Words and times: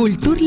Kultur 0.00 0.40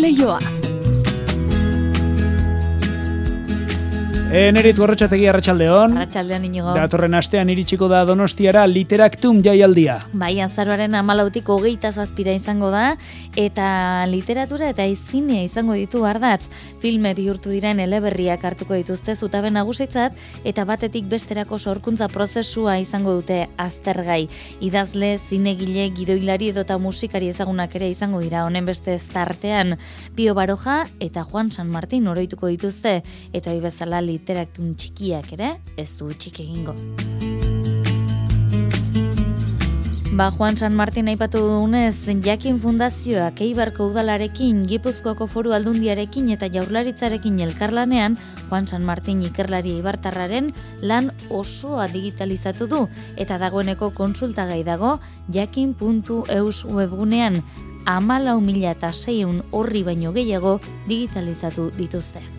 Leioa. 4.34 4.50
Eneritz 4.50 4.80
gorrotxategi 4.80 5.28
arratsaldeon. 5.30 5.94
Arratsaldeon 5.94 6.46
inigo. 6.48 6.72
Datorren 6.74 7.14
astean 7.14 7.52
iritsiko 7.54 7.86
da 7.92 8.00
Donostiara 8.06 8.64
Literaktum 8.66 9.44
jaialdia. 9.46 10.00
Bai, 10.18 10.40
azaroaren 10.42 10.96
amalautik 10.98 11.50
hogeita 11.54 11.92
zazpira 11.92 12.34
izango 12.34 12.72
da, 12.74 12.96
eta 13.38 14.08
literatura 14.10 14.72
eta 14.74 14.88
izinea 14.90 15.44
izango 15.46 15.78
ditu 15.78 16.02
ardatz. 16.10 16.48
Filme 16.82 17.14
bihurtu 17.14 17.54
diren 17.54 17.80
eleberriak 17.84 18.42
hartuko 18.44 18.74
dituzte 18.74 19.16
zutaben 19.16 19.54
nagusitzat, 19.54 20.18
eta 20.44 20.66
batetik 20.66 21.06
besterako 21.12 21.60
sorkuntza 21.60 22.10
prozesua 22.10 22.80
izango 22.82 23.14
dute 23.20 23.44
aztergai. 23.62 24.26
Idazle, 24.66 25.20
zinegile, 25.30 25.92
gidoilari 25.94 26.50
edota 26.56 26.80
musikari 26.82 27.30
ezagunak 27.30 27.76
ere 27.78 27.92
izango 27.94 28.24
dira 28.26 28.48
honen 28.48 28.66
beste 28.66 28.98
tartean. 29.14 29.78
Pio 30.18 30.34
Baroja 30.34 30.88
eta 31.00 31.22
Juan 31.22 31.52
San 31.52 31.70
Martin 31.70 32.08
oroituko 32.10 32.50
dituzte, 32.50 33.04
eta 33.32 33.54
hoi 33.54 33.62
bezala 33.62 34.02
literaktun 34.24 34.78
txikiak 34.80 35.34
ere, 35.36 35.58
ez 35.76 35.92
du 36.00 36.08
txik 36.08 36.40
egingo. 36.46 36.78
Ba, 40.14 40.28
Juan 40.30 40.56
San 40.56 40.76
Martin 40.78 41.08
aipatu 41.10 41.40
dugunez, 41.42 42.06
Jakin 42.22 42.60
Fundazioak 42.62 43.42
Eibarko 43.42 43.88
Udalarekin, 43.90 44.62
Gipuzkoako 44.70 45.26
Foru 45.26 45.56
Aldundiarekin 45.58 46.30
eta 46.36 46.46
Jaurlaritzarekin 46.54 47.40
elkarlanean, 47.42 48.20
Juan 48.46 48.70
San 48.70 48.86
Martin 48.86 49.24
ikerlari 49.26 49.74
Eibartarraren 49.80 50.52
lan 50.86 51.10
osoa 51.34 51.88
digitalizatu 51.90 52.70
du 52.70 52.84
eta 53.18 53.40
dagoeneko 53.42 53.90
konsultagai 53.98 54.62
dago 54.64 55.00
jakin.eus 55.34 56.62
webgunean 56.70 57.42
amalau 57.90 58.38
mila 58.40 58.78
eta 58.78 58.94
seiun 58.94 59.42
horri 59.52 59.82
baino 59.84 60.14
gehiago 60.14 60.60
digitalizatu 60.86 61.72
dituzte. 61.74 62.33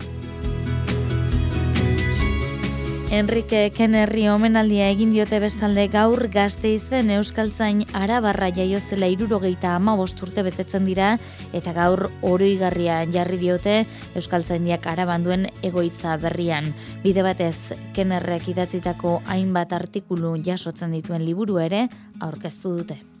Enrique 3.13 3.69
Kenerri 3.69 4.25
omenaldia 4.33 4.87
egin 4.89 5.11
diote 5.13 5.37
bestalde 5.39 5.85
gaur 5.93 6.25
gazte 6.33 6.71
izen 6.73 7.11
Euskaltzain 7.13 7.83
arabarra 7.93 8.49
jaiozela 8.49 9.07
irurogeita 9.13 9.75
ama 9.77 9.93
urte 9.95 10.43
betetzen 10.43 10.85
dira 10.89 11.17
eta 11.53 11.71
gaur 11.73 12.09
oroigarria 12.21 13.05
jarri 13.13 13.37
diote 13.37 13.85
Euskaltzaindiak 14.15 14.87
arabanduen 14.87 15.45
egoitza 15.61 16.17
berrian. 16.17 16.73
Bide 17.03 17.21
batez 17.21 17.55
Kenerrek 17.93 18.49
idatzitako 18.49 19.21
hainbat 19.25 19.73
artikulu 19.73 20.35
jasotzen 20.43 20.91
dituen 20.91 21.25
liburu 21.25 21.59
ere 21.59 21.87
aurkeztu 22.19 22.77
dute. 22.79 23.14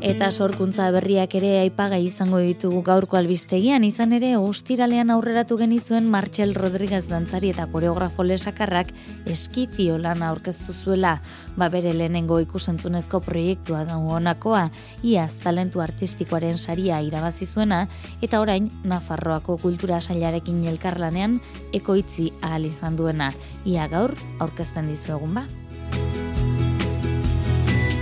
Eta 0.00 0.30
sorkuntza 0.32 0.86
berriak 0.94 1.34
ere 1.36 1.48
aipaga 1.60 1.98
izango 2.00 2.38
ditugu 2.40 2.78
gaurko 2.80 3.18
albistegian, 3.18 3.84
izan 3.84 4.14
ere 4.16 4.30
ostiralean 4.40 5.12
aurreratu 5.12 5.58
genizuen 5.60 6.06
Martxel 6.08 6.54
Rodríguez 6.56 7.02
dantzari 7.10 7.50
eta 7.52 7.66
koreografo 7.68 8.24
lesakarrak 8.24 8.94
eskizio 9.28 9.98
lan 10.00 10.24
aurkeztu 10.24 10.72
zuela, 10.72 11.18
ba 11.60 11.68
bere 11.68 11.92
lehenengo 11.92 12.40
ikusentzunezko 12.40 13.20
proiektua 13.28 13.84
da 13.84 14.00
honakoa, 14.00 14.70
iaz 15.04 15.34
talentu 15.44 15.84
artistikoaren 15.84 16.56
saria 16.56 17.02
irabazi 17.04 17.44
zuena, 17.44 17.84
eta 18.24 18.40
orain 18.40 18.72
Nafarroako 18.88 19.58
kultura 19.60 20.00
sailarekin 20.00 20.64
elkarlanean 20.64 21.42
ekoitzi 21.76 22.32
ahal 22.40 22.64
izan 22.64 22.96
duena. 22.96 23.34
Ia 23.68 23.84
gaur 23.92 24.16
aurkezten 24.40 24.88
dizuegun 24.88 25.36
ba. 25.36 25.44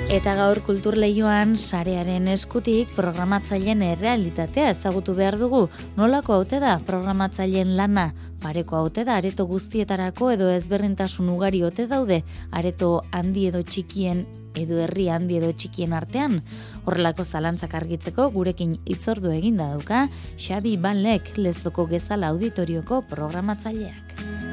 Eta 0.09 0.33
gaur 0.39 0.57
kultur 0.65 0.95
lehioan 0.97 1.51
sarearen 1.61 2.31
eskutik 2.33 2.95
programatzaileen 2.97 3.83
errealitatea 3.91 4.71
ezagutu 4.73 5.13
behar 5.19 5.37
dugu. 5.37 5.67
Nolako 5.99 6.33
haute 6.39 6.63
da 6.65 6.79
programatzaileen 6.87 7.75
lana? 7.77 8.07
Pareko 8.41 8.79
haute 8.79 9.05
da 9.05 9.19
areto 9.21 9.45
guztietarako 9.51 10.31
edo 10.33 10.49
ezberdintasun 10.55 11.29
ugari 11.29 11.61
ote 11.69 11.85
daude 11.93 12.23
areto 12.51 13.03
handi 13.13 13.51
edo 13.51 13.61
txikien 13.61 14.25
edo 14.57 14.81
herri 14.81 15.11
handi 15.13 15.43
edo 15.43 15.53
txikien 15.53 15.93
artean. 15.93 16.41
Horrelako 16.87 17.29
zalantzak 17.29 17.77
argitzeko 17.77 18.31
gurekin 18.33 18.79
itzordu 18.89 19.37
eginda 19.37 19.75
dauka 19.75 20.07
Xabi 20.39 20.79
Banlek 20.81 21.35
lezoko 21.37 21.85
gezala 21.93 22.33
auditorioko 22.33 23.05
programatzaileak. 23.13 24.48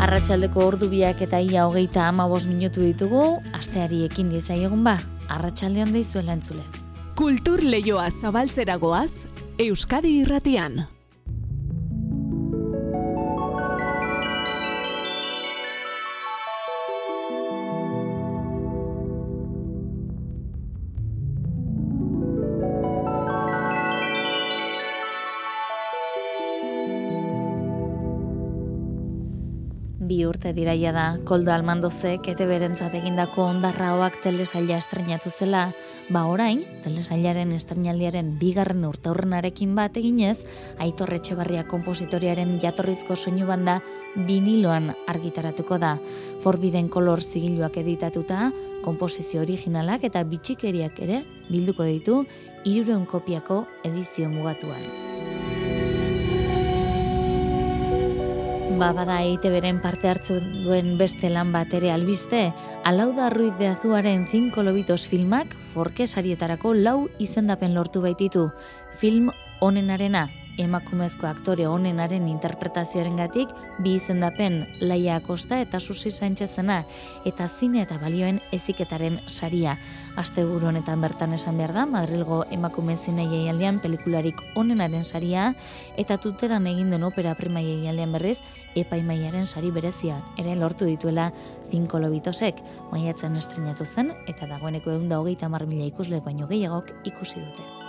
Arratxaldeko 0.00 0.62
ordu 0.64 0.86
biak 0.88 1.18
eta 1.26 1.42
ia 1.44 1.66
hogeita 1.68 2.06
ama 2.08 2.24
minutu 2.48 2.80
ditugu, 2.80 3.20
asteari 3.52 4.04
ekin 4.06 4.30
egun 4.32 4.82
ba, 4.82 4.94
arratsalde 5.28 5.82
handa 5.82 5.98
izuela 5.98 6.32
entzule. 6.32 6.64
Kultur 7.14 7.60
lehioa 7.62 8.08
zabaltzeragoaz, 8.10 9.26
Euskadi 9.58 10.20
irratian. 10.22 10.86
Urte 30.40 30.54
diraia 30.56 30.88
da, 30.96 31.02
koldo 31.28 31.52
almandozek 31.52 32.30
ete 32.32 32.46
berentzat 32.48 32.94
egindako 32.96 33.42
ondarra 33.50 33.90
hoak 33.92 34.14
telesaila 34.24 34.78
estrenatu 34.80 35.28
zela, 35.28 35.66
ba 36.08 36.22
orain, 36.32 36.62
telesailaren 36.80 37.52
estrenaldiaren 37.52 38.30
bigarren 38.40 38.86
urte 38.88 39.10
aurrenarekin 39.10 39.74
bat 39.76 39.98
eginez, 40.00 40.38
aitorre 40.80 41.20
barria 41.36 41.66
kompositoriaren 41.68 42.56
jatorrizko 42.58 43.16
soinu 43.16 43.46
banda 43.46 43.82
biniloan 44.16 44.94
argitaratuko 45.06 45.76
da. 45.76 45.98
Forbiden 46.40 46.88
kolor 46.88 47.20
zigiluak 47.20 47.76
editatuta, 47.76 48.50
komposizio 48.82 49.42
originalak 49.42 50.04
eta 50.04 50.24
bitxikeriak 50.24 50.98
ere 51.00 51.24
bilduko 51.50 51.84
ditu, 51.84 52.24
irureun 52.64 53.04
kopiako 53.04 53.66
edizio 53.84 54.30
mugatuan. 54.30 55.09
Ba, 58.80 58.94
bada 58.96 59.18
eite 59.20 59.50
beren 59.52 59.82
parte 59.84 60.08
hartzu 60.08 60.38
duen 60.64 60.94
beste 60.96 61.28
lan 61.28 61.50
bat 61.52 61.74
ere 61.76 61.90
albiste, 61.92 62.46
alauda 62.88 63.26
ruiz 63.28 63.52
de 63.58 63.66
azuaren 63.68 64.22
zinko 64.24 64.62
lobitos 64.64 65.02
filmak, 65.12 65.52
forke 65.74 66.06
sarietarako 66.06 66.72
lau 66.72 67.10
izendapen 67.20 67.74
lortu 67.76 68.00
baititu. 68.00 68.46
Film 68.96 69.28
onenarena, 69.60 70.30
emakumezko 70.60 71.26
aktore 71.28 71.66
onenaren 71.68 72.28
interpretazioaren 72.28 73.16
gatik, 73.20 73.50
bi 73.80 73.94
izendapen 73.96 74.60
Laia 74.80 75.16
Acosta 75.20 75.60
eta 75.60 75.80
Susi 75.80 76.10
Sánchezena, 76.10 76.82
eta 77.28 77.48
zine 77.48 77.82
eta 77.82 77.98
balioen 78.02 78.40
eziketaren 78.52 79.20
saria. 79.26 79.76
Aste 80.20 80.44
honetan 80.44 81.00
bertan 81.00 81.32
esan 81.32 81.58
behar 81.58 81.72
da, 81.74 81.86
Madrilgo 81.86 82.42
emakume 82.50 82.96
zine 82.96 83.26
jaialdean 83.30 83.80
pelikularik 83.80 84.42
onenaren 84.54 85.04
saria, 85.04 85.54
eta 85.96 86.18
tuteran 86.18 86.66
egin 86.66 86.90
den 86.90 87.04
opera 87.04 87.34
prima 87.34 87.62
jaialdean 87.64 88.12
berriz, 88.12 88.38
epaimaiaren 88.76 89.46
sari 89.46 89.70
berezia, 89.74 90.20
ere 90.38 90.54
lortu 90.56 90.84
dituela 90.84 91.30
zinko 91.70 91.98
lobitosek, 91.98 92.62
maiatzen 92.92 93.36
estrenatu 93.36 93.86
zen, 93.86 94.14
eta 94.28 94.46
dagoeneko 94.50 94.92
egun 94.96 95.08
da 95.08 95.20
hogeita 95.20 95.48
marmila 95.48 95.88
ikusle 95.88 96.20
baino 96.24 96.50
gehiagok 96.50 96.92
ikusi 97.04 97.40
dute. 97.40 97.79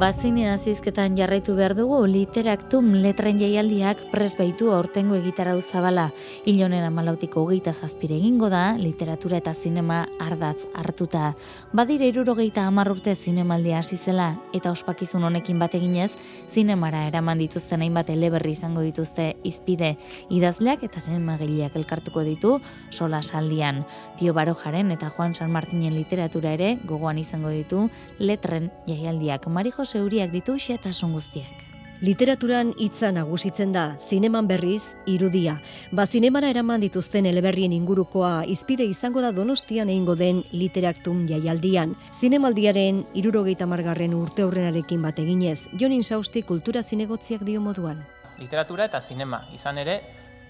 Bazine 0.00 0.46
azizketan 0.48 1.12
jarraitu 1.12 1.52
behar 1.58 1.74
dugu 1.76 1.98
literaktum 2.08 2.86
letren 3.02 3.36
jaialdiak 3.36 4.06
pres 4.08 4.30
baitu 4.38 4.70
aurtengo 4.72 5.12
egitarau 5.18 5.58
zabala. 5.60 6.06
Ilonen 6.48 6.86
amalautiko 6.86 7.42
hogeita 7.42 7.74
zazpire 7.74 8.16
egingo 8.16 8.48
da, 8.48 8.78
literatura 8.80 9.36
eta 9.42 9.52
zinema 9.52 9.98
ardatz 10.24 10.64
hartuta. 10.72 11.34
Badire 11.76 12.08
irurogeita 12.08 12.64
amarrurte 12.70 13.12
zinemaldia 13.14 13.82
hasi 13.82 13.98
zela 13.98 14.30
eta 14.56 14.72
ospakizun 14.72 15.26
honekin 15.28 15.60
bat 15.60 15.76
eginez, 15.76 16.14
zinemara 16.48 17.04
eraman 17.10 17.44
dituzten 17.44 17.84
hainbat 17.84 18.08
eleberri 18.16 18.54
izango 18.56 18.80
dituzte 18.80 19.34
izpide. 19.44 19.98
Idazleak 20.30 20.88
eta 20.88 21.04
zinemagileak 21.04 21.76
elkartuko 21.76 22.24
ditu 22.24 22.54
sola 22.88 23.20
saldian. 23.20 23.84
Pio 24.16 24.32
Barojaren 24.32 24.96
eta 24.96 25.12
Juan 25.12 25.36
San 25.36 25.52
Martinen 25.52 25.92
literatura 25.92 26.56
ere 26.56 26.78
gogoan 26.88 27.20
izango 27.20 27.52
ditu 27.52 27.84
letren 28.18 28.72
jaialdiak. 28.88 29.52
Marijo 29.52 29.89
zeuriak 29.90 30.30
ditu 30.30 30.54
xetasun 30.58 31.12
guztiak. 31.16 31.66
Literaturan 32.00 32.70
hitza 32.80 33.10
nagusitzen 33.12 33.74
da, 33.74 33.98
zineman 34.00 34.46
berriz, 34.48 34.94
irudia. 35.04 35.58
Ba, 35.92 36.06
zinemara 36.06 36.48
eraman 36.48 36.80
dituzten 36.80 37.26
eleberrien 37.28 37.74
ingurukoa 37.76 38.46
izpide 38.48 38.86
izango 38.88 39.20
da 39.20 39.34
donostian 39.36 39.90
egingo 39.92 40.14
den 40.16 40.40
literaktum 40.54 41.26
jaialdian. 41.28 41.92
Zinemaldiaren 42.16 43.02
irurogeita 43.20 43.68
margarren 43.68 44.14
urte 44.16 44.46
horrenarekin 44.48 45.02
bat 45.04 45.20
eginez, 45.20 45.66
Jonin 45.76 46.00
Sausti 46.02 46.40
kultura 46.40 46.80
zinegotziak 46.82 47.44
dio 47.44 47.60
moduan. 47.60 48.00
Literatura 48.40 48.88
eta 48.88 49.02
zinema, 49.04 49.42
izan 49.52 49.82
ere, 49.84 50.00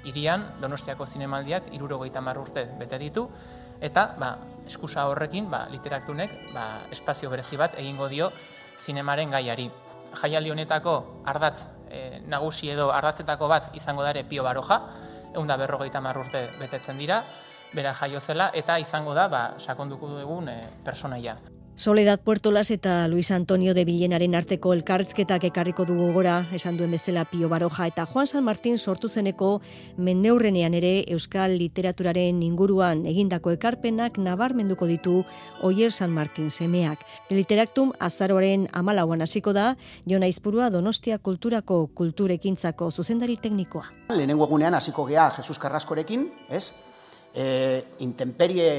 irian 0.06 0.46
Donostiako 0.62 1.06
zinemaldiak 1.06 1.75
irurogeita 1.75 2.22
urte 2.38 2.69
bete 2.78 2.98
ditu, 2.98 3.26
eta 3.81 4.14
ba, 4.20 4.37
eskusa 4.66 5.08
horrekin 5.10 5.50
ba, 5.50 5.66
literaktunek 5.72 6.54
ba, 6.54 6.87
espazio 6.92 7.28
berezi 7.31 7.56
bat 7.56 7.75
egingo 7.75 8.06
dio 8.08 8.31
zinemaren 8.81 9.31
gaiari. 9.31 9.69
Jaialdi 10.23 10.50
honetako 10.50 10.97
ardatz 11.31 11.67
e, 11.91 12.21
nagusi 12.27 12.73
edo 12.73 12.91
ardatzetako 12.94 13.49
bat 13.49 13.77
izango 13.77 14.03
dare 14.03 14.25
Pio 14.25 14.43
Baroja, 14.43 14.81
egun 15.35 15.47
da 15.47 15.56
berrogeita 15.61 16.00
urte 16.00 16.49
betetzen 16.59 16.99
dira, 16.99 17.23
bera 17.73 17.94
jaio 17.94 18.21
zela, 18.21 18.50
eta 18.55 18.79
izango 18.79 19.15
da 19.15 19.29
ba, 19.29 19.55
sakonduko 19.59 20.09
dugun 20.09 20.49
e, 20.49 20.61
personaia. 20.85 21.37
Soledad 21.81 22.21
Puertolas 22.21 22.71
eta 22.71 23.09
Luis 23.09 23.31
Antonio 23.31 23.73
de 23.73 23.87
Villenaren 23.87 24.35
arteko 24.35 24.75
elkarrizketak 24.75 25.47
ekarriko 25.49 25.87
dugu 25.88 26.11
gora, 26.12 26.35
esan 26.53 26.77
duen 26.77 26.91
bezala 26.93 27.23
Pio 27.25 27.49
Baroja 27.49 27.87
eta 27.88 28.05
Juan 28.05 28.27
San 28.27 28.44
Martín 28.44 28.77
sortu 28.77 29.09
zeneko 29.09 29.62
mendeurrenean 29.97 30.77
ere 30.77 31.06
euskal 31.09 31.55
literaturaren 31.56 32.43
inguruan 32.44 33.06
egindako 33.09 33.55
ekarpenak 33.56 34.19
nabarmenduko 34.21 34.91
ditu 34.91 35.25
Oier 35.62 35.91
San 35.91 36.12
Martín 36.12 36.50
semeak. 36.50 37.00
Literaktum 37.31 37.94
azaroaren 37.99 38.69
amalauan 38.75 39.25
hasiko 39.25 39.56
da, 39.56 39.79
Jona 40.05 40.29
Izpurua 40.29 40.69
Donostia 40.69 41.17
Kulturako 41.17 41.87
Kulturekintzako 41.94 42.91
zuzendari 42.91 43.38
teknikoa. 43.41 43.87
Lehenengo 44.12 44.44
egunean 44.44 44.76
hasiko 44.76 45.09
gea 45.09 45.31
Jesus 45.31 45.56
Carrascorekin, 45.59 46.29
ez? 46.50 46.75
E, 47.33 47.83
intemperie 48.05 48.71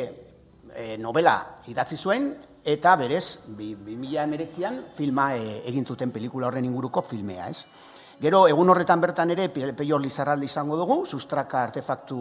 e, 0.75 0.97
novela 1.01 1.39
idatzi 1.65 1.97
zuen, 1.97 2.35
eta 2.65 2.95
berez, 2.95 3.47
2000 3.57 4.91
filma 4.93 5.35
e, 5.35 5.61
egin 5.69 5.85
zuten 5.85 6.11
pelikula 6.11 6.47
horren 6.47 6.65
inguruko 6.65 7.01
filmea, 7.01 7.49
ez? 7.49 7.65
Gero, 8.21 8.45
egun 8.47 8.69
horretan 8.69 9.01
bertan 9.01 9.31
ere, 9.33 9.49
peior 9.49 10.01
lizarraldi 10.01 10.45
izango 10.45 10.77
dugu, 10.77 11.01
sustraka 11.05 11.63
artefaktu 11.63 12.19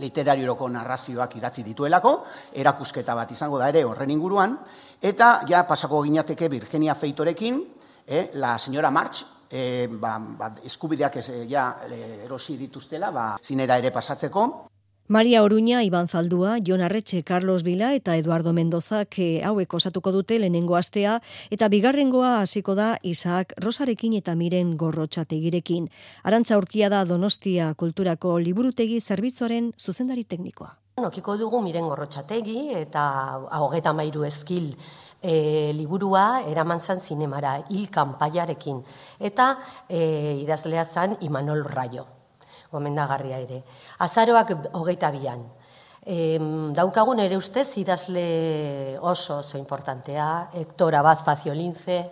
literarioroko 0.00 0.68
narrazioak 0.72 1.36
idatzi 1.36 1.64
dituelako, 1.66 2.14
erakusketa 2.56 3.14
bat 3.14 3.34
izango 3.34 3.60
da 3.60 3.68
ere 3.68 3.84
horren 3.84 4.10
inguruan, 4.10 4.56
eta 5.02 5.42
ja 5.48 5.66
pasako 5.68 6.00
ginateke 6.06 6.48
Virginia 6.48 6.94
Feitorekin, 6.94 7.60
eh, 8.06 8.30
la 8.34 8.56
señora 8.58 8.90
March, 8.90 9.24
eh, 9.50 9.86
ba, 9.90 10.18
ba, 10.18 10.52
eskubideak 10.64 11.16
ez, 11.16 11.28
eh, 11.28 11.46
ja, 11.48 11.76
erosi 12.24 12.56
dituztela, 12.56 13.10
ba, 13.10 13.36
zinera 13.42 13.76
ere 13.76 13.90
pasatzeko, 13.92 14.71
Maria 15.08 15.42
Oruña, 15.42 15.82
Iban 15.82 16.06
Zaldua, 16.06 16.58
Jon 16.64 16.80
Arretxe, 16.80 17.24
Carlos 17.24 17.64
Vila 17.64 17.92
eta 17.94 18.14
Eduardo 18.16 18.52
Mendoza 18.52 19.04
ke 19.04 19.42
hauek 19.42 19.74
osatuko 19.74 20.12
dute 20.14 20.38
lehenengo 20.38 20.76
astea 20.78 21.16
eta 21.50 21.68
bigarrengoa 21.68 22.40
hasiko 22.40 22.76
da 22.78 22.98
Isaac 23.02 23.52
Rosarekin 23.58 24.14
eta 24.14 24.36
Miren 24.36 24.76
Gorrotxategirekin. 24.78 25.90
Arantza 26.22 26.54
aurkia 26.54 26.88
da 26.88 27.02
Donostia 27.04 27.74
Kulturako 27.74 28.38
Liburutegi 28.38 29.00
Zerbitzuaren 29.00 29.72
zuzendari 29.76 30.22
teknikoa. 30.24 30.70
Nokiko 31.02 31.36
dugu 31.36 31.60
Miren 31.66 31.90
Gorrotxategi 31.90 32.70
eta 32.78 33.02
hogeta 33.58 33.92
mairu 33.92 34.22
eskil 34.22 34.70
e, 35.20 35.72
liburua 35.74 36.44
eraman 36.46 36.78
zan 36.78 37.00
zinemara, 37.00 37.58
hil 37.70 37.90
kanpaiarekin. 37.90 38.84
Eta 39.18 39.56
e, 39.88 40.38
idazlea 40.46 40.84
zan 40.84 41.18
Imanol 41.26 41.64
Rayo 41.66 42.21
gomendagarria 42.72 43.38
ere. 43.38 43.62
Azaroak 44.00 44.54
hogeita 44.72 45.12
bian. 45.12 45.44
E, 46.02 46.38
daukagun 46.74 47.20
ere 47.22 47.36
ustez 47.36 47.68
idazle 47.78 48.98
oso 48.98 49.38
oso 49.38 49.58
importantea, 49.58 50.48
Hector 50.52 50.96
Abad 50.98 51.22
Faciolince, 51.22 52.02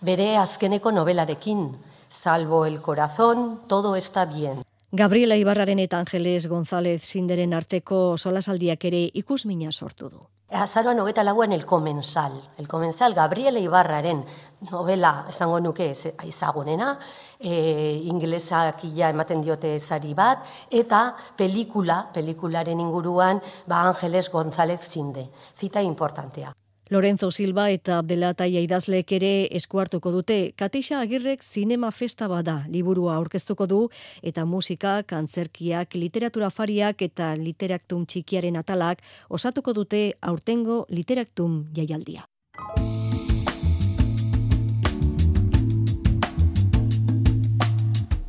bere 0.00 0.36
azkeneko 0.38 0.92
novelarekin, 0.92 1.68
Salvo 2.10 2.64
el 2.64 2.80
corazón, 2.80 3.60
todo 3.68 3.94
está 3.94 4.24
bien. 4.24 4.62
Gabriela 4.90 5.36
Ibarraren 5.36 5.78
eta 5.82 5.98
Angeles 5.98 6.46
González 6.48 7.02
Sinderen 7.04 7.52
arteko 7.52 8.16
solasaldiak 8.16 8.86
ere 8.88 9.02
ikusmina 9.20 9.68
sortu 9.70 10.08
du. 10.08 10.22
Azaroan 10.48 11.02
hogeta 11.02 11.20
lauan 11.22 11.52
el 11.52 11.66
komensal. 11.66 12.38
El 12.56 12.66
komensal 12.66 13.12
Gabriela 13.12 13.60
Ibarraren 13.60 14.24
novela 14.70 15.26
esango 15.28 15.60
nuke 15.60 15.90
aizagunena, 15.92 16.94
e, 17.38 18.00
inglesak 18.08 18.80
ematen 19.10 19.42
diote 19.42 19.78
zari 19.78 20.14
bat, 20.14 20.40
eta 20.70 21.14
pelikula, 21.36 22.08
pelikularen 22.14 22.80
inguruan, 22.80 23.42
ba 23.66 23.82
Angeles 23.82 24.30
González 24.30 24.80
Zinde. 24.80 25.28
Zita 25.54 25.82
importantea. 25.82 26.54
Lorenzo 26.90 27.30
Silva 27.30 27.68
eta 27.68 27.98
Abdelataia 28.00 28.62
idazleek 28.64 29.12
ere 29.18 29.32
eskuartuko 29.58 30.12
dute. 30.14 30.38
Katixa 30.56 31.02
Agirrek 31.02 31.44
zinema 31.44 31.90
festa 31.92 32.28
bada 32.32 32.62
liburua 32.72 33.18
aurkeztuko 33.18 33.66
du 33.68 33.80
eta 34.22 34.46
musika, 34.48 35.02
kantzerkiak, 35.02 35.94
literatura 35.94 36.48
fariak 36.50 37.04
eta 37.04 37.34
literaktum 37.36 38.06
txikiaren 38.08 38.56
atalak 38.56 39.04
osatuko 39.28 39.76
dute 39.76 40.02
aurtengo 40.22 40.86
literaktum 40.88 41.66
jaialdia. 41.76 42.24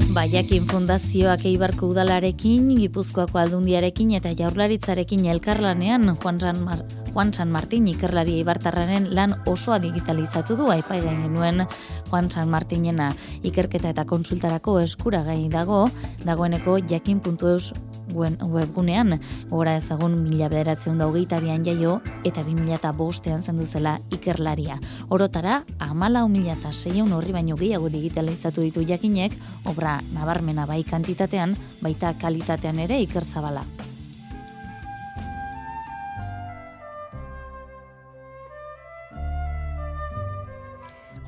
Baiakin 0.10 0.66
Fundazioak 0.68 1.46
Eibarko 1.46 1.94
Udalarekin, 1.94 2.74
Gipuzkoako 2.76 3.40
Aldundiarekin 3.40 4.18
eta 4.18 4.34
Jaurlaritzarekin 4.36 5.30
elkarlanean 5.32 6.18
Juan 6.18 6.42
San, 6.42 6.66
Mar 6.66 6.82
Juan 7.20 7.34
San 7.34 7.52
Martín 7.52 7.84
ikerlari 7.92 8.38
Eibartarraren 8.40 9.10
lan 9.12 9.34
osoa 9.44 9.76
digitalizatu 9.84 10.56
du 10.56 10.70
aipai 10.72 11.02
genuen 11.04 11.66
Juan 12.08 12.30
San 12.32 12.48
Martínena 12.48 13.10
ikerketa 13.44 13.90
eta 13.92 14.06
konsultarako 14.08 14.78
eskuragai 14.80 15.50
dago, 15.52 15.82
dagoeneko 16.24 16.78
jakin.eus 16.80 17.74
webgunean, 18.16 19.18
gora 19.52 19.76
ezagun 19.82 20.16
mila 20.30 20.48
bederatzen 20.48 20.96
da 20.98 21.10
hogeita 21.12 21.42
bian 21.44 21.68
jaio, 21.68 21.98
eta 22.24 22.40
bi 22.48 22.56
mila 22.56 22.80
eta 22.80 22.94
bostean 22.96 23.44
zendu 23.44 23.68
zela 23.68 23.98
ikerlaria. 24.16 24.80
Orotara, 25.10 25.66
amala 25.78 26.24
mila 26.32 26.56
eta 26.56 26.72
seion 26.72 27.12
horri 27.12 27.36
baino 27.36 27.60
gehiago 27.60 27.92
digitalizatu 27.92 28.64
ditu 28.64 28.88
jakinek, 28.88 29.36
obra 29.66 30.00
nabarmena 30.16 30.66
bai 30.66 30.86
kantitatean, 30.88 31.60
baita 31.84 32.16
kalitatean 32.16 32.80
ere 32.80 33.04
ikerzabala. 33.04 33.68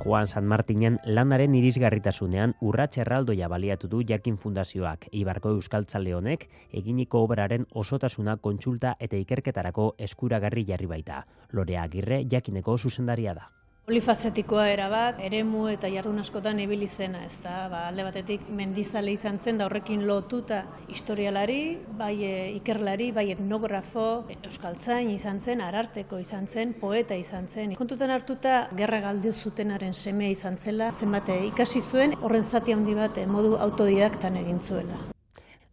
Juan 0.04 0.28
San 0.28 0.48
Martinen 0.50 0.96
lanaren 1.06 1.54
irisgarritasunean 1.54 2.56
urrats 2.70 2.98
erraldoia 3.04 3.50
baliatu 3.54 3.90
du 3.92 4.00
Jakin 4.12 4.40
Fundazioak 4.46 5.06
Ibarko 5.12 5.54
Euskaltzale 5.58 6.16
honek 6.18 6.48
eginiko 6.82 7.22
obraren 7.28 7.68
osotasuna 7.84 8.38
kontsulta 8.50 8.96
eta 9.00 9.22
ikerketarako 9.22 9.92
eskuragarri 10.10 10.66
jarri 10.74 10.90
baita. 10.90 11.24
Lorea 11.54 11.84
Agirre 11.84 12.24
Jakineko 12.32 12.78
zuzendaria 12.80 13.38
da. 13.38 13.50
Polifazetikoa 13.82 14.68
era 14.70 14.86
bat, 14.92 15.18
eremu 15.26 15.64
eta 15.72 15.90
jardun 15.90 16.22
askotan 16.22 16.60
ibili 16.62 16.86
zena, 16.88 17.24
ez 17.26 17.40
da, 17.42 17.66
ba, 17.68 17.80
alde 17.90 18.04
batetik 18.06 18.44
mendizale 18.54 19.16
izan 19.16 19.40
zen, 19.42 19.58
da 19.58 19.66
horrekin 19.66 20.04
lotuta 20.06 20.60
historialari, 20.94 21.80
bai 21.98 22.14
e, 22.24 22.34
ikerlari, 22.60 23.10
bai 23.12 23.26
etnografo, 23.34 24.06
euskaltzain 24.38 25.10
izan 25.16 25.42
zen, 25.42 25.64
ararteko 25.66 26.20
izan 26.22 26.46
zen, 26.46 26.76
poeta 26.78 27.18
izan 27.18 27.50
zen. 27.50 27.74
Kontutan 27.80 28.14
hartuta, 28.14 28.68
gerra 28.78 29.02
galdi 29.08 29.34
zutenaren 29.34 29.98
seme 29.98 30.30
izan 30.30 30.62
zela, 30.62 30.92
zenbate 30.92 31.40
ikasi 31.48 31.82
zuen, 31.82 32.14
horren 32.22 32.46
zati 32.46 32.78
handi 32.78 32.94
bat 33.02 33.18
e, 33.18 33.26
modu 33.26 33.58
autodidaktan 33.66 34.38
egin 34.46 34.62
zuela. 34.62 35.02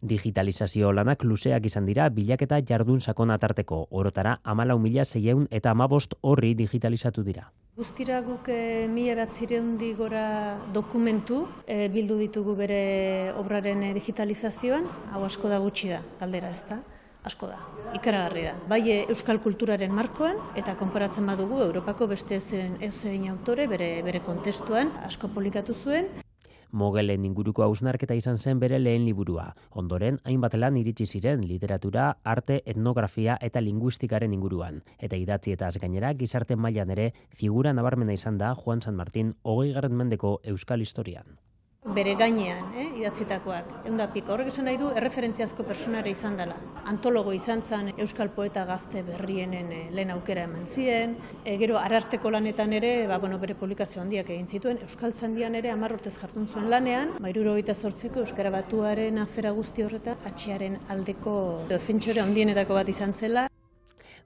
Digitalizazio 0.00 0.92
lanak 0.92 1.24
luzeak 1.24 1.64
izan 1.66 1.86
dira 1.86 2.08
bilaketa 2.08 2.60
jardun 2.62 3.00
sakona 3.00 3.38
tarteko, 3.38 3.86
orotara 3.90 4.38
amalau 4.44 4.78
mila 4.78 5.04
zeieun 5.04 5.48
eta 5.50 5.70
amabost 5.70 6.14
horri 6.22 6.54
digitalizatu 6.54 7.24
dira. 7.26 7.48
Guztira 7.78 8.20
guk 8.26 8.48
e, 8.50 8.86
mila 8.90 9.14
bat 9.14 9.32
gora 9.96 10.58
dokumentu 10.74 11.48
e, 11.66 11.88
bildu 11.88 12.18
ditugu 12.18 12.54
bere 12.54 13.32
obraren 13.38 13.82
e, 13.82 13.92
digitalizazioan, 13.94 14.86
hau 15.12 15.24
asko 15.24 15.48
da 15.48 15.58
gutxi 15.58 15.88
da, 15.90 16.00
galdera 16.20 16.50
ez 16.50 16.62
da, 16.68 16.80
asko 17.24 17.46
da, 17.46 17.58
ikaragarri 17.94 18.42
da. 18.44 18.54
Bai 18.68 18.80
euskal 19.08 19.38
kulturaren 19.38 19.92
markoan 19.94 20.38
eta 20.56 20.74
konparatzen 20.74 21.26
badugu 21.26 21.60
Europako 21.62 22.06
beste 22.06 22.38
ezein 22.38 23.28
autore 23.30 23.66
bere, 23.66 24.02
bere 24.02 24.20
kontestuan 24.20 24.90
asko 25.06 25.28
polikatu 25.28 25.74
zuen. 25.74 26.08
Mogelen 26.70 27.24
inguruko 27.24 27.62
hausnarketa 27.64 28.14
izan 28.14 28.38
zen 28.38 28.60
bere 28.60 28.78
lehen 28.78 29.06
liburua. 29.06 29.54
Ondoren, 29.70 30.20
hainbat 30.24 30.54
lan 30.54 30.76
iritsi 30.76 31.06
ziren 31.06 31.46
literatura, 31.48 32.18
arte, 32.22 32.62
etnografia 32.66 33.38
eta 33.40 33.60
linguistikaren 33.60 34.32
inguruan. 34.36 34.82
Eta 34.98 35.16
idatzi 35.16 35.52
eta 35.56 35.70
gainera 35.80 36.12
gizarte 36.14 36.56
mailan 36.56 36.90
ere 36.90 37.12
figura 37.30 37.72
nabarmena 37.72 38.12
izan 38.12 38.38
da 38.38 38.54
Juan 38.54 38.82
San 38.82 38.96
Martín 38.96 39.34
hogei 39.42 39.74
mendeko 39.88 40.40
euskal 40.44 40.80
historian. 40.80 41.38
Bere 41.94 42.14
gainean, 42.18 42.72
eh, 42.76 42.86
idatzitakoak. 43.00 43.70
Egun 43.84 43.98
da 44.00 44.08
piko, 44.12 44.32
horrek 44.34 44.50
esan 44.52 44.66
nahi 44.68 44.78
du, 44.80 44.90
erreferentziazko 45.00 45.64
personare 45.64 46.10
izan 46.10 46.36
dela. 46.36 46.56
Antologo 46.88 47.32
izan 47.32 47.62
zen 47.62 47.92
Euskal 47.96 48.30
Poeta 48.30 48.64
gazte 48.64 49.02
berrienen 49.02 49.72
eh, 49.72 49.82
lehen 49.92 50.10
aukera 50.10 50.44
eman 50.48 50.66
ziren, 50.66 51.16
e, 51.44 51.56
gero 51.60 51.78
ararteko 51.78 52.30
lanetan 52.30 52.72
ere, 52.72 53.06
ba, 53.06 53.18
bueno, 53.18 53.38
bere 53.38 53.54
publikazio 53.54 54.02
handiak 54.02 54.30
egin 54.30 54.46
zituen, 54.46 54.80
Euskal 54.86 55.12
Zandian 55.14 55.54
ere 55.54 55.70
amarrotez 55.70 56.16
jartun 56.18 56.48
zuen 56.48 56.70
lanean, 56.70 57.16
mairuro 57.20 57.52
ba, 57.52 57.62
gita 57.62 57.74
sortziko 57.74 58.20
Euskara 58.24 58.50
Batuaren 58.50 59.18
afera 59.18 59.52
guzti 59.52 59.84
horreta, 59.84 60.16
atxiaren 60.24 60.78
aldeko 60.88 61.36
defentsore 61.68 62.20
handienetako 62.24 62.74
bat 62.74 62.88
izan 62.88 63.14
zela, 63.14 63.48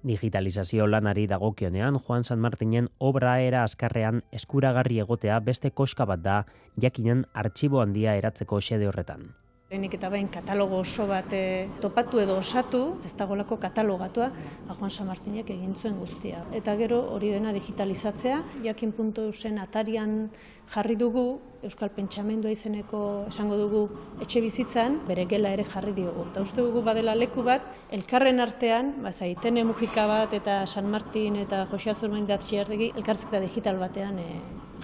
Digitalizazio 0.03 0.87
lanari 0.87 1.29
dagokionean 1.31 1.99
Juan 1.99 2.25
San 2.25 2.41
Martinen 2.41 2.89
obra 2.99 3.37
era 3.41 3.63
askarrean 3.63 4.23
eskuragarri 4.33 4.99
egotea 5.05 5.39
beste 5.41 5.71
koska 5.71 6.07
bat 6.11 6.25
da 6.25 6.41
jakinen 6.85 7.25
artxibo 7.33 7.81
handia 7.81 8.17
eratzeko 8.19 8.59
xede 8.61 8.89
horretan. 8.91 9.31
Lehenik 9.73 9.95
eta 9.97 10.11
bain 10.13 10.27
katalogo 10.29 10.83
oso 10.83 11.07
bat 11.09 11.31
e, 11.33 11.67
topatu 11.81 12.19
edo 12.21 12.35
osatu, 12.37 12.99
ez 13.09 13.15
dagolako 13.17 13.57
katalogatua, 13.57 14.27
ba, 14.67 14.75
Juan 14.77 14.91
San 14.93 15.07
Martinek 15.09 15.49
egin 15.55 15.73
zuen 15.73 15.97
guztia. 15.97 16.43
Eta 16.53 16.75
gero 16.77 16.99
hori 17.15 17.31
dena 17.33 17.55
digitalizatzea, 17.57 18.43
jakin 18.67 18.93
puntu 18.93 19.31
zen 19.33 19.57
atarian 19.63 20.29
jarri 20.75 20.99
dugu, 21.01 21.25
Euskal 21.65 21.89
Pentsamendua 21.97 22.53
izeneko 22.53 23.01
esango 23.31 23.57
dugu 23.57 23.83
etxe 24.21 24.45
bizitzan, 24.45 25.01
bere 25.09 25.25
gela 25.31 25.55
ere 25.57 25.65
jarri 25.65 25.97
diogu. 25.97 26.29
Eta 26.35 26.45
uste 26.45 26.61
dugu 26.61 26.85
badela 26.85 27.17
leku 27.17 27.41
bat, 27.49 27.65
elkarren 27.97 28.45
artean, 28.45 28.99
bazai, 29.01 29.33
tene 29.41 29.65
mugika 29.65 30.05
bat 30.05 30.37
eta 30.37 30.67
San 30.67 30.93
Martin 30.93 31.41
eta 31.47 31.65
Josia 31.73 31.97
Zurmain 31.97 32.29
datxiardegi, 32.29 32.93
elkartzekta 32.93 33.41
digital 33.49 33.81
batean 33.81 34.21
e, 34.21 34.31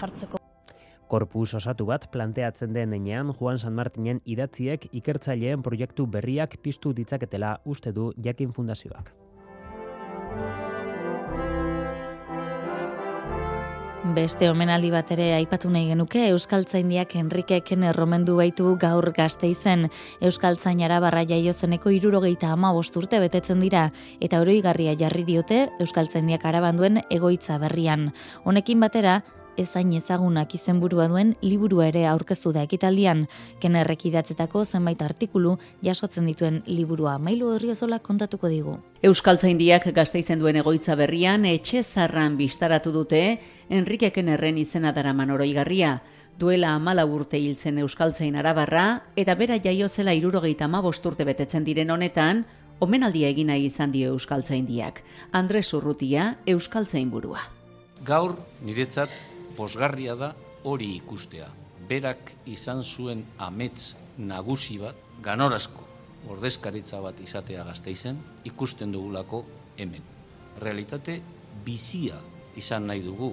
jartzeko. 0.00 0.38
Korpus 1.08 1.54
osatu 1.56 1.86
bat 1.88 2.10
planteatzen 2.12 2.74
den 2.76 2.92
enean 2.92 3.32
Juan 3.38 3.58
San 3.58 3.74
Martinen 3.74 4.20
idatziek 4.24 4.84
ikertzaileen 4.92 5.64
proiektu 5.64 6.06
berriak 6.06 6.58
piztu 6.62 6.92
ditzaketela 6.92 7.56
uste 7.64 7.92
du 7.96 8.12
Jakin 8.24 8.52
Fundazioak. 8.52 9.14
Beste 14.16 14.46
omenaldi 14.48 14.88
bat 14.92 15.10
ere 15.12 15.26
aipatu 15.36 15.68
nahi 15.70 15.90
genuke 15.90 16.22
Euskaltzaindiak 16.30 17.14
Enrique 17.20 17.58
Kenner 17.66 17.96
romendu 17.96 18.36
baitu 18.38 18.70
gaur 18.80 19.10
Gasteizen. 19.16 19.88
Euskaltzain 20.24 20.80
arabarra 20.86 21.24
jaiozeneko 21.28 21.90
75 21.90 22.96
urte 23.02 23.20
betetzen 23.20 23.60
dira 23.60 23.90
eta 24.20 24.40
oroigarria 24.40 24.94
jarri 24.98 25.24
diote 25.28 25.66
Euskaltzaindiak 25.80 26.44
arabanduen 26.44 27.02
egoitza 27.10 27.58
berrian. 27.58 28.12
Honekin 28.44 28.80
batera 28.80 29.22
ezain 29.58 29.92
ezagunak 29.92 30.54
izenburua 30.54 31.08
duen 31.10 31.34
liburua 31.42 31.88
ere 31.90 32.04
aurkeztu 32.06 32.52
da 32.54 32.62
ekitaldian, 32.66 33.26
kenerrek 33.60 34.06
idatzetako 34.08 34.64
zenbait 34.64 35.02
artikulu 35.02 35.56
jasotzen 35.84 36.26
dituen 36.30 36.62
liburua 36.66 37.18
mailu 37.18 37.50
horriozola 37.54 37.98
kontatuko 37.98 38.48
digu. 38.48 38.76
Euskaltzaindiak 39.02 39.90
gazteizen 39.94 40.38
duen 40.38 40.56
egoitza 40.62 40.94
berrian 40.98 41.44
etxe 41.44 41.82
zarran 41.82 42.36
bistaratu 42.38 42.92
dute 42.92 43.40
Enrique 43.68 44.12
Kenerren 44.12 44.58
izena 44.58 44.92
dara 44.92 45.12
manoroigarria. 45.12 45.98
Duela 46.38 46.76
amala 46.78 47.04
urte 47.04 47.38
hiltzen 47.38 47.78
Euskaltzain 47.82 48.36
arabarra 48.38 49.02
eta 49.16 49.34
bera 49.34 49.58
jaio 49.58 49.88
zela 49.88 50.14
irurogeita 50.14 50.68
urte 50.68 51.24
betetzen 51.24 51.64
diren 51.64 51.90
honetan, 51.90 52.44
omenaldia 52.80 53.28
egina 53.28 53.56
izan 53.56 53.90
dio 53.90 54.12
Euskaltzaindiak. 54.12 55.02
Andres 55.32 55.72
Urrutia, 55.74 56.36
Euskaltzain 56.46 57.10
burua. 57.10 57.40
Gaur, 58.04 58.36
niretzat, 58.62 59.10
posgarria 59.58 60.14
da 60.14 60.32
hori 60.62 60.94
ikustea. 61.00 61.50
Berak 61.90 62.32
izan 62.46 62.84
zuen 62.84 63.24
amets 63.42 63.96
nagusi 64.18 64.78
bat, 64.78 64.96
ganorazko 65.24 65.88
ordezkaritza 66.28 67.00
bat 67.02 67.20
izatea 67.22 67.64
gazteizen, 67.64 68.18
ikusten 68.48 68.92
dugulako 68.92 69.44
hemen. 69.78 70.02
Realitate 70.60 71.20
bizia 71.64 72.18
izan 72.58 72.88
nahi 72.90 73.02
dugu 73.02 73.32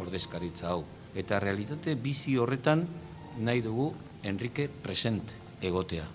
ordezkaritza 0.00 0.70
hau. 0.70 0.84
Eta 1.14 1.40
realitate 1.42 1.96
bizi 1.98 2.36
horretan 2.38 2.86
nahi 3.38 3.62
dugu 3.62 3.90
Enrique 4.24 4.68
present 4.68 5.34
egotea. 5.62 6.06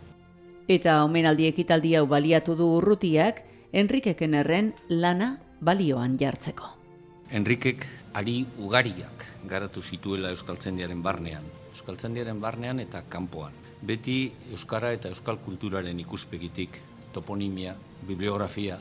Eta 0.68 1.02
omenaldi 1.04 1.50
ekitaldi 1.50 1.94
hau 1.98 2.06
baliatu 2.10 2.56
du 2.56 2.70
urrutiak, 2.78 3.44
Enrique 3.74 4.16
Kenerren 4.16 4.74
lana 4.90 5.36
balioan 5.62 6.18
jartzeko. 6.18 6.85
Enrikek 7.34 7.86
ari 8.13 8.46
ugariak 8.62 9.24
garatu 9.50 9.82
zituela 9.82 10.29
Euskaltzendiaren 10.29 11.01
barnean. 11.01 11.46
Euskaltzendiaren 11.74 12.38
barnean 12.39 12.79
eta 12.79 13.01
kanpoan. 13.10 13.53
Beti 13.82 14.32
Euskara 14.51 14.91
eta 14.94 15.10
Euskal 15.10 15.39
kulturaren 15.41 16.00
ikuspegitik, 16.00 16.77
toponimia, 17.13 17.74
bibliografia, 18.05 18.77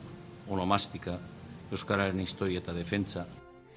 onomastika, 0.49 1.17
Euskararen 1.73 2.21
historia 2.21 2.61
eta 2.61 2.77
defentsa. 2.77 3.25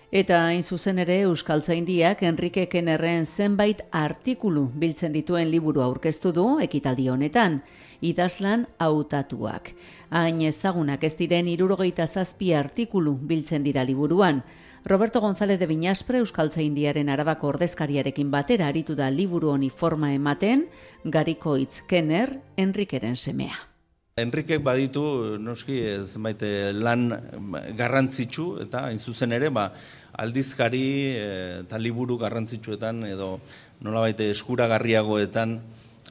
Eta 0.08 0.38
hain 0.48 0.62
zuzen 0.64 1.02
ere 1.04 1.18
Euskaltzaindiak 1.26 2.22
Enrique 2.24 2.70
Kenerren 2.72 3.26
zenbait 3.26 3.82
artikulu 3.92 4.70
biltzen 4.72 5.12
dituen 5.12 5.52
liburu 5.52 5.84
aurkeztu 5.84 6.32
du 6.32 6.46
ekitaldi 6.64 7.10
honetan, 7.12 7.60
idazlan 8.00 8.64
hautatuak. 8.80 9.74
Hain 10.10 10.40
ezagunak 10.48 11.04
ez 11.04 11.18
diren 11.20 11.52
irurogeita 11.52 12.08
zazpi 12.08 12.54
artikulu 12.54 13.18
biltzen 13.20 13.68
dira 13.68 13.84
liburuan, 13.84 14.44
Roberto 14.86 15.20
González 15.20 15.60
de 15.60 15.68
Viñaspre 15.68 16.20
Euskaltza 16.24 16.62
Indiaren 16.62 17.10
arabako 17.10 17.50
ordezkariarekin 17.50 18.32
batera 18.32 18.68
aritu 18.72 18.96
da 18.96 19.10
liburu 19.12 19.52
honi 19.52 19.70
forma 19.70 20.14
ematen, 20.14 20.70
gariko 21.04 21.58
hitz 21.58 21.82
Kenner, 21.82 22.40
Enrikeren 22.56 23.18
semea. 23.18 23.68
Enrikek 24.18 24.64
baditu, 24.66 25.38
noski 25.38 25.76
ez 25.86 26.18
maite 26.18 26.72
lan 26.74 27.12
garrantzitsu 27.78 28.48
eta 28.64 28.88
hain 28.88 28.98
zuzen 28.98 29.36
ere, 29.36 29.52
ba, 29.54 29.68
aldizkari 30.18 30.86
eh, 31.16 31.62
eta 31.64 31.80
liburu 31.82 32.18
garrantzitsuetan 32.22 33.04
edo 33.10 33.38
nola 33.86 34.08
baite 34.08 34.32
eskuragarriagoetan 34.34 35.60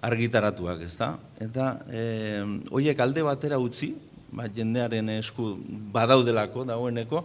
argitaratuak, 0.07 0.83
ez 0.87 0.95
da? 0.99 1.15
Eta 1.43 1.71
e, 1.89 2.03
hoiek 2.71 3.01
alde 3.01 3.25
batera 3.27 3.59
utzi, 3.59 3.95
ba, 4.31 4.47
jendearen 4.53 5.09
esku 5.17 5.55
badaudelako, 5.95 6.67
dagoeneko, 6.69 7.25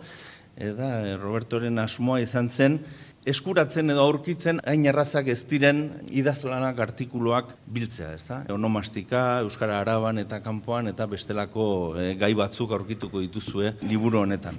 eta 0.57 0.91
eh, 1.05 1.15
Robertoren 1.19 1.79
asmoa 1.83 2.21
izan 2.23 2.49
zen, 2.49 2.79
eskuratzen 3.27 3.93
edo 3.93 4.01
aurkitzen 4.07 4.63
hain 4.65 4.85
errazak 4.89 5.29
ez 5.29 5.43
diren 5.45 5.83
idazlanak 6.09 6.79
artikuluak 6.87 7.53
biltzea, 7.69 8.13
ez 8.17 8.25
da? 8.25 8.41
Onomastika, 8.53 9.41
Euskara 9.45 9.77
Araban 9.83 10.23
eta 10.23 10.41
Kanpoan 10.41 10.89
eta 10.89 11.05
bestelako 11.09 11.65
eh, 12.01 12.13
gai 12.17 12.33
batzuk 12.37 12.73
aurkituko 12.77 13.21
dituzue 13.21 13.75
liburu 13.85 14.23
honetan. 14.25 14.57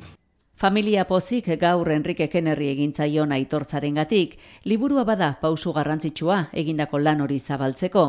Familia 0.62 1.08
pozik 1.08 1.48
gaur 1.58 1.88
Enrique 1.90 2.28
Kennerri 2.30 2.68
egintzaion 2.70 3.32
aitortzaren 3.34 3.96
gatik, 3.98 4.36
liburua 4.62 5.02
bada 5.02 5.32
pausu 5.40 5.72
garrantzitsua 5.74 6.36
egindako 6.52 7.00
lan 7.02 7.24
hori 7.24 7.40
zabaltzeko. 7.40 8.04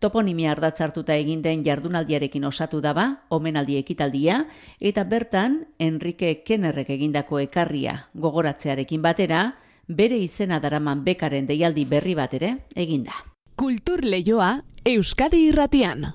Toponimia 0.00 0.54
ardatzartuta 0.54 1.18
egin 1.20 1.42
den 1.44 1.60
jardunaldiarekin 1.66 2.46
osatu 2.48 2.80
daba, 2.80 3.04
omenaldi 3.28 3.76
ekitaldia, 3.76 4.38
eta 4.80 5.04
bertan 5.04 5.58
Enrique 5.78 6.30
Kennerrek 6.46 6.88
egindako 6.96 7.42
ekarria 7.42 7.98
gogoratzearekin 8.14 9.02
batera, 9.04 9.42
bere 9.86 10.16
izena 10.16 10.62
daraman 10.64 11.04
bekaren 11.04 11.44
deialdi 11.44 11.84
berri 11.84 12.14
bat 12.16 12.32
ere 12.40 12.54
eginda. 12.74 13.20
Kultur 13.54 14.00
Leioa 14.00 14.62
Euskadi 14.86 15.44
Irratian. 15.50 16.14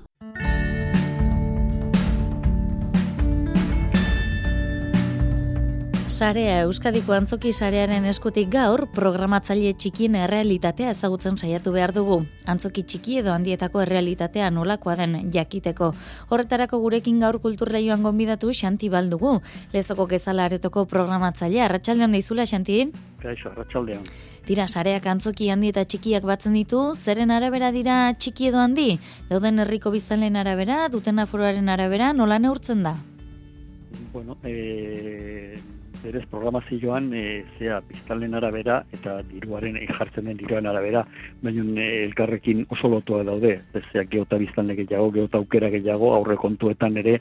Sarea 6.14 6.60
Euskadiko 6.62 7.10
Antzoki 7.10 7.50
Sarearen 7.50 8.04
eskutik 8.06 8.46
gaur 8.52 8.84
programatzaile 8.94 9.72
txikien 9.74 10.14
errealitatea 10.14 10.92
ezagutzen 10.94 11.34
saiatu 11.34 11.72
behar 11.74 11.90
dugu. 11.96 12.20
Antzoki 12.46 12.84
txiki 12.86 13.16
edo 13.18 13.32
handietako 13.34 13.82
errealitatea 13.82 14.52
nolakoa 14.54 14.94
den 15.00 15.16
jakiteko. 15.34 15.88
Horretarako 16.30 16.78
gurekin 16.84 17.18
gaur 17.24 17.40
kulturleioan 17.42 18.06
gonbidatu 18.06 18.52
Xanti 18.54 18.92
Baldugu. 18.94 19.40
Lezoko 19.74 20.06
kezala 20.06 20.46
aretoko 20.46 20.86
programatzaile. 20.86 21.64
Arratxaldeon 21.66 22.14
deizula, 22.14 22.46
Xanti? 22.46 22.78
Kaixo, 23.18 23.50
arratxaldeon. 23.50 24.06
Tira, 24.46 24.68
sareak 24.68 25.10
antzoki 25.10 25.50
handi 25.50 25.74
eta 25.74 25.82
txikiak 25.82 26.30
batzen 26.30 26.54
ditu, 26.54 26.92
zeren 26.94 27.34
arabera 27.34 27.74
dira 27.74 28.12
txiki 28.14 28.52
edo 28.52 28.62
handi? 28.62 29.00
Dauden 29.34 29.58
herriko 29.66 29.90
biztanleen 29.90 30.38
arabera, 30.38 30.84
duten 30.94 31.18
aforoaren 31.18 31.74
arabera, 31.74 32.14
nola 32.14 32.38
neurtzen 32.38 32.86
da? 32.86 33.00
Bueno, 34.12 34.38
eh, 34.44 35.58
berez 36.04 36.24
programazioan 36.30 37.08
e, 37.16 37.24
zea 37.58 37.80
biztalen 37.88 38.36
arabera 38.36 38.82
eta 38.92 39.16
diruaren 39.30 39.78
jartzen 39.88 40.28
den 40.28 40.38
diruaren 40.40 40.68
arabera, 40.70 41.04
baina 41.42 41.64
e, 41.80 41.88
elkarrekin 42.04 42.66
oso 42.76 42.92
lotua 42.92 43.24
daude, 43.24 43.56
zea 43.72 44.04
geota 44.04 44.38
biztanle 44.40 44.76
gehiago, 44.82 45.10
geota 45.16 45.40
aukera 45.40 45.72
gehiago, 45.72 46.12
aurre 46.14 46.36
kontuetan 46.36 46.96
ere 47.00 47.18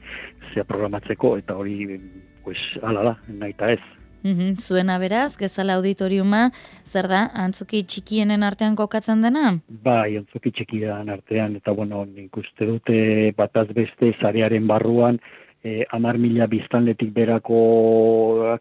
zea 0.54 0.68
programatzeko 0.68 1.38
eta 1.40 1.58
hori 1.58 2.00
pues, 2.44 2.60
ala 2.84 3.04
da, 3.10 3.18
nahi 3.28 3.56
ez. 3.74 3.84
Mm 4.24 4.56
Zuena 4.56 4.96
beraz, 5.00 5.36
gezala 5.36 5.76
auditoriuma, 5.76 6.50
zer 6.88 7.10
da, 7.12 7.26
antzuki 7.36 7.84
txikienen 7.84 8.44
artean 8.48 8.76
kokatzen 8.80 9.22
dena? 9.22 9.58
Bai, 9.84 10.16
antzuki 10.22 10.52
txikienen 10.56 11.12
artean, 11.12 11.58
eta 11.60 11.74
bueno, 11.76 12.06
nik 12.08 12.38
uste 12.40 12.68
dute 12.70 13.34
bataz 13.36 13.68
beste 13.76 14.14
zarearen 14.22 14.68
barruan, 14.68 15.20
e, 15.64 15.86
amar 15.92 16.18
mila 16.20 16.48
biztanletik 16.52 17.14
berako 17.16 17.62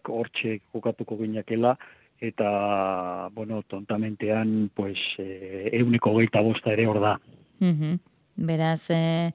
hortxe 0.08 0.60
kokatuko 0.72 1.18
gineakela, 1.18 1.76
eta, 2.22 3.28
bueno, 3.34 3.62
tontamentean, 3.66 4.70
pues, 4.74 4.98
e, 5.18 5.70
euneko 5.80 6.14
geita 6.20 6.40
bosta 6.40 6.72
ere 6.72 6.86
hor 6.86 7.02
da. 7.02 7.18
Mm 7.60 8.00
Beraz, 8.34 8.88
e, 8.88 9.30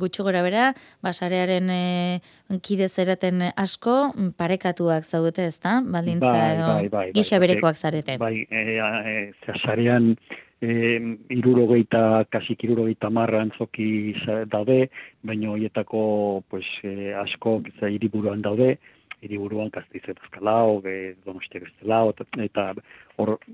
gutxo 0.00 0.24
gora 0.24 0.40
bera, 0.40 0.70
basarearen 1.04 1.68
e, 1.68 2.20
kide 2.64 2.88
zeraten 2.88 3.42
asko, 3.52 4.14
parekatuak 4.40 5.04
zaudete 5.04 5.44
ez 5.50 5.58
da? 5.60 5.82
Baldintza 5.84 6.30
bai, 6.32 6.54
edo 6.54 6.70
bai, 6.70 6.88
bai, 6.94 7.04
gisa 7.12 7.36
bai, 7.36 7.42
berekoak 7.46 7.76
zarete. 7.76 8.16
Bai, 8.16 8.46
e, 8.48 8.78
e, 8.80 9.52
zarean 9.60 10.14
e, 10.16 10.40
irurogeita, 10.60 12.24
kasik 12.30 12.64
irurogeita 12.64 13.10
marra 13.10 13.40
antzoki 13.40 14.14
daude, 14.52 14.90
baina 15.22 15.50
horietako 15.50 16.42
pues, 16.48 16.66
e, 16.84 17.12
asko 17.14 17.62
iriburuan 17.88 18.42
daude, 18.42 18.76
iriburuan 19.22 19.70
kastize 19.70 20.14
dazkalao, 20.14 20.80
e, 20.84 21.14
donostiak 21.24 21.64
eta 22.44 22.74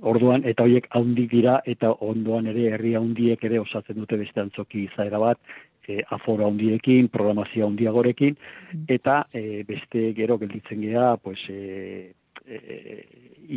orduan, 0.03 0.45
eta 0.45 0.63
horiek 0.63 0.87
haundi 0.91 1.27
dira, 1.27 1.61
eta 1.67 1.93
ondoan 2.01 2.47
ere, 2.47 2.73
herri 2.75 2.95
haundiek 2.95 3.43
ere 3.45 3.59
osatzen 3.61 3.97
dute 3.97 4.17
beste 4.17 4.41
antzoki 4.41 4.85
izaera 4.85 5.19
bat, 5.19 5.39
e, 5.89 6.03
aforo 6.11 6.47
handiekin, 6.47 7.09
programazio 7.09 7.67
handiagorekin, 7.67 8.37
mm. 8.37 8.85
eta 8.89 9.25
e, 9.33 9.63
beste 9.67 10.13
gero 10.15 10.39
gelditzen 10.39 10.81
gea, 10.83 11.17
pues, 11.23 11.39
e, 11.49 12.13
e, 12.47 13.05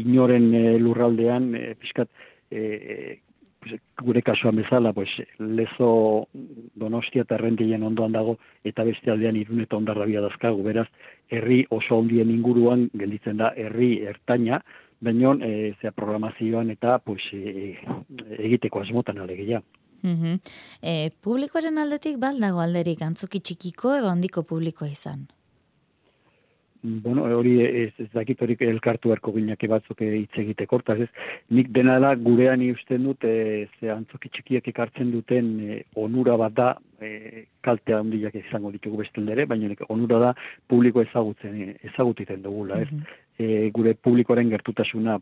inoren 0.01 0.53
e, 0.53 0.77
lurraldean, 0.79 1.53
e, 1.56 1.74
pixkat, 1.79 2.10
e, 2.50 2.62
pues, 2.62 3.28
gure 4.00 4.22
kasuan 4.22 4.56
bezala, 4.56 4.94
pues, 4.94 5.10
lezo 5.38 6.28
donostia 6.75 7.25
eta 7.25 7.36
errendien 7.36 7.84
ondoan 7.84 8.13
dago, 8.16 8.38
eta 8.63 8.86
beste 8.88 9.12
aldean 9.12 9.36
irun 9.36 9.62
eta 9.62 9.78
ondarra 9.78 10.06
dazkagu, 10.06 10.63
beraz, 10.63 10.88
herri 11.30 11.66
oso 11.70 11.98
ondien 11.98 12.30
inguruan 12.32 12.89
gelditzen 12.94 13.38
da 13.38 13.54
herri 13.56 14.00
ertaina, 14.01 14.62
baina 15.01 15.36
e, 15.46 15.74
zea 15.82 15.92
programazioan 15.92 16.72
eta 16.72 17.00
pues, 17.00 17.22
e, 17.34 17.75
egiteko 18.38 18.82
asmotan 18.82 19.18
alegia. 19.18 19.62
Mm 20.01 20.38
e, 20.82 21.12
publikoaren 21.22 21.78
aldetik 21.78 22.18
baldago 22.18 22.62
alderik 22.63 23.01
antzuki 23.01 23.39
txikiko 23.39 23.96
edo 23.98 24.10
handiko 24.10 24.44
publikoa 24.44 24.88
izan? 24.88 25.28
Bueno, 26.81 27.24
hori 27.38 27.59
ez, 27.65 27.91
ez 28.00 28.07
dakit 28.13 28.41
hori 28.41 28.55
elkartu 28.67 29.12
erko 29.12 29.33
gineke 29.36 29.67
batzuk 29.67 30.01
hitz 30.01 30.31
egiteko, 30.43 30.79
ez, 30.95 31.09
nik 31.50 31.71
denala 31.75 32.13
gurean 32.15 32.62
usten 32.71 33.03
dut, 33.03 33.24
e, 33.24 33.67
ze 33.79 33.91
antzoki 33.91 34.29
txikiak 34.29 34.67
ekartzen 34.71 35.12
duten 35.12 35.50
e, 35.59 35.81
onura 35.95 36.38
bat 36.38 36.53
da, 36.53 36.69
e, 37.01 37.45
kaltea 37.62 38.00
handiak 38.00 38.36
izango 38.36 38.71
ditugu 38.71 39.01
besten 39.03 39.25
dere, 39.25 39.45
baina 39.45 39.74
onura 39.89 40.19
da 40.19 40.36
publiko 40.67 41.01
ezagutzen, 41.01 41.75
ezagutiten 41.91 42.41
dugula, 42.43 42.81
ez. 42.81 42.91
Mm 42.91 43.25
gure 43.71 43.93
publikoaren 43.95 44.50
gertutasuna 44.51 45.13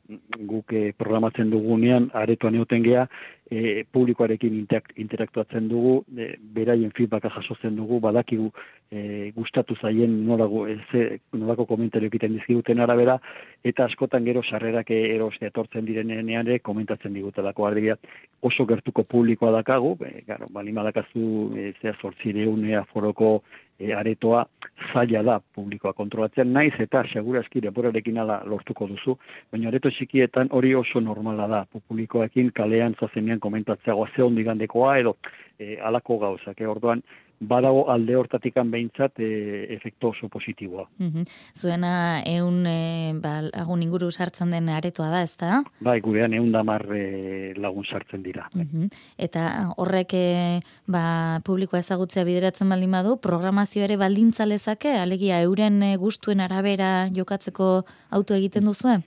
guk 0.49 0.73
e, 0.73 0.91
programatzen 0.97 1.51
dugunean, 1.51 2.07
aretoan 2.17 2.55
egoten 2.57 2.81
geha, 2.81 3.03
e, 3.51 3.83
publikoarekin 3.91 4.65
interaktuatzen 4.95 5.67
dugu, 5.69 6.01
e, 6.17 6.33
beraien 6.53 6.91
feedbacka 6.95 7.31
jasotzen 7.37 7.75
dugu, 7.79 7.99
badakigu 8.03 8.49
e, 8.91 9.31
gustatu 9.35 9.75
zaien 9.81 10.13
nolago, 10.27 10.65
e, 10.67 11.19
nolako 11.33 11.65
komentario 11.65 12.11
egiten 12.11 12.35
dizkiguten 12.37 12.79
arabera, 12.83 13.17
eta 13.63 13.85
askotan 13.85 14.25
gero 14.27 14.43
sarrerak 14.43 14.91
eroste 14.91 15.47
etortzen 15.47 15.85
direnean 15.85 16.47
ere 16.47 16.59
komentatzen 16.59 17.13
digutelako. 17.13 17.67
Ardia 17.67 17.97
oso 18.41 18.65
gertuko 18.65 19.03
publikoa 19.03 19.51
dakagu, 19.59 19.95
e, 20.05 20.23
garo, 20.27 20.51
balima 20.51 20.83
dakazu 20.87 21.53
e, 21.55 21.71
zea 21.81 21.95
sortzireun 22.01 22.67
foroko 22.91 23.41
e, 23.79 23.93
aretoa 23.93 24.45
zaila 24.93 25.23
da 25.23 25.37
publikoa 25.55 25.93
kontrolatzen 25.93 26.51
naiz 26.53 26.73
eta 26.79 27.03
segurazki 27.11 27.61
deporarekin 27.61 28.17
ala 28.23 28.41
lortuko 28.45 28.87
duzu, 28.89 29.17
baina 29.51 29.69
areto 29.71 29.91
txikietan 29.93 30.51
hori 30.51 30.73
oso 30.75 31.01
normala 31.01 31.47
da, 31.47 31.63
publikoekin 31.73 32.51
kalean 32.55 32.95
zazenean 32.99 33.36
komentatzea 33.39 33.95
ze 34.15 34.23
ondigandekoa 34.23 34.97
edo 34.99 35.17
e, 35.59 35.77
alako 35.81 36.19
gauzak, 36.19 36.61
e, 36.61 36.67
orduan 36.67 37.03
badago 37.39 37.83
alde 37.93 38.15
hortatikan 38.17 38.69
behintzat 38.71 39.19
e, 39.21 39.29
efekto 39.75 40.09
oso 40.09 40.29
positiboa. 40.29 40.87
Mm 40.97 41.25
Zuena 41.57 42.21
eun 42.25 42.65
e, 42.65 43.13
ba, 43.21 43.41
lagun 43.45 43.83
inguru 43.83 44.09
sartzen 44.11 44.51
den 44.51 44.69
aretoa 44.69 45.09
da, 45.09 45.21
ezta? 45.21 45.61
Bai, 45.81 45.99
gurean 46.01 46.33
eun 46.33 46.51
damar 46.51 46.85
e, 46.93 47.53
lagun 47.57 47.85
sartzen 47.85 48.23
dira. 48.23 48.47
Mm 48.53 48.89
Eta 49.17 49.73
horrek 49.77 50.13
e, 50.17 50.59
ba, 50.87 51.41
publikoa 51.45 51.79
ezagutzea 51.79 52.25
bideratzen 52.25 52.69
baldin 52.69 52.97
badu, 52.97 53.17
programazio 53.21 53.83
ere 53.83 53.97
baldintza 53.97 54.45
lezake, 54.45 54.95
alegia 54.97 55.41
euren 55.41 55.83
e, 55.83 55.95
gustuen 55.97 56.41
arabera 56.41 57.09
jokatzeko 57.13 57.85
auto 58.09 58.33
egiten 58.33 58.65
duzue? 58.65 59.01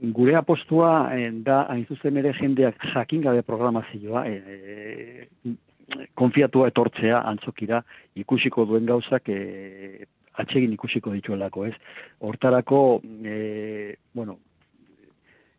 Gure 0.00 0.36
apostua 0.38 1.10
e, 1.16 1.30
da 1.42 1.64
hain 1.72 1.84
zuzen 1.90 2.16
ere 2.20 2.32
jendeak 2.36 2.84
jakin 2.92 3.24
gabe 3.24 3.42
programazioa, 3.42 4.26
e, 4.30 5.26
konfiatua 6.14 6.68
etortzea 6.70 7.22
antzokira 7.26 7.82
ikusiko 8.22 8.66
duen 8.68 8.86
gauzak 8.86 9.30
e, 9.32 10.06
atsegin 10.38 10.76
ikusiko 10.76 11.10
dituelako, 11.16 11.66
ez? 11.66 11.74
Hortarako, 12.22 12.82
e, 13.26 13.96
bueno, 14.14 14.38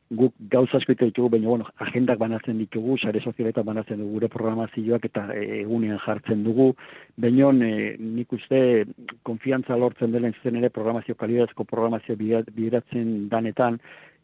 guk 0.10 0.34
gauza 0.50 0.80
asko 0.80 0.96
ditugu, 0.98 1.30
baina, 1.36 1.48
bueno, 1.48 1.68
agendak 1.86 2.18
banatzen 2.18 2.58
ditugu, 2.58 2.96
sare 2.98 3.20
sozialetan 3.22 3.66
banatzen 3.66 4.00
dugu 4.00 4.16
gure 4.16 4.30
programazioak 4.34 5.06
eta 5.06 5.28
egunean 5.36 6.00
jartzen 6.06 6.44
dugu, 6.48 6.72
baina 7.18 7.52
e, 7.68 7.96
nik 8.00 8.34
uste 8.34 8.86
konfiantza 9.28 9.78
lortzen 9.78 10.16
dela 10.16 10.32
zen 10.42 10.58
ere 10.58 10.72
programazio 10.74 11.16
kalidazko 11.16 11.68
programazio 11.70 12.16
bideratzen 12.18 13.28
danetan, 13.30 13.78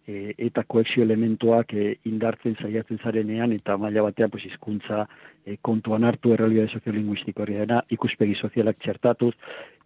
e, 0.07 0.33
eta 0.47 0.63
koexio 0.67 1.03
elementuak 1.03 1.73
e, 1.73 1.85
indartzen 2.11 2.55
saiatzen 2.61 2.99
zarenean 3.03 3.53
eta 3.55 3.77
maila 3.77 4.05
batean 4.07 4.31
pues 4.31 4.45
hizkuntza 4.45 5.05
e, 5.45 5.57
kontuan 5.61 6.03
hartu 6.03 6.33
errealitate 6.33 6.79
soziolinguistiko 6.79 7.43
hori 7.43 7.59
dena 7.61 7.81
ikuspegi 7.97 8.35
sozialak 8.35 8.79
txertatuz 8.79 9.33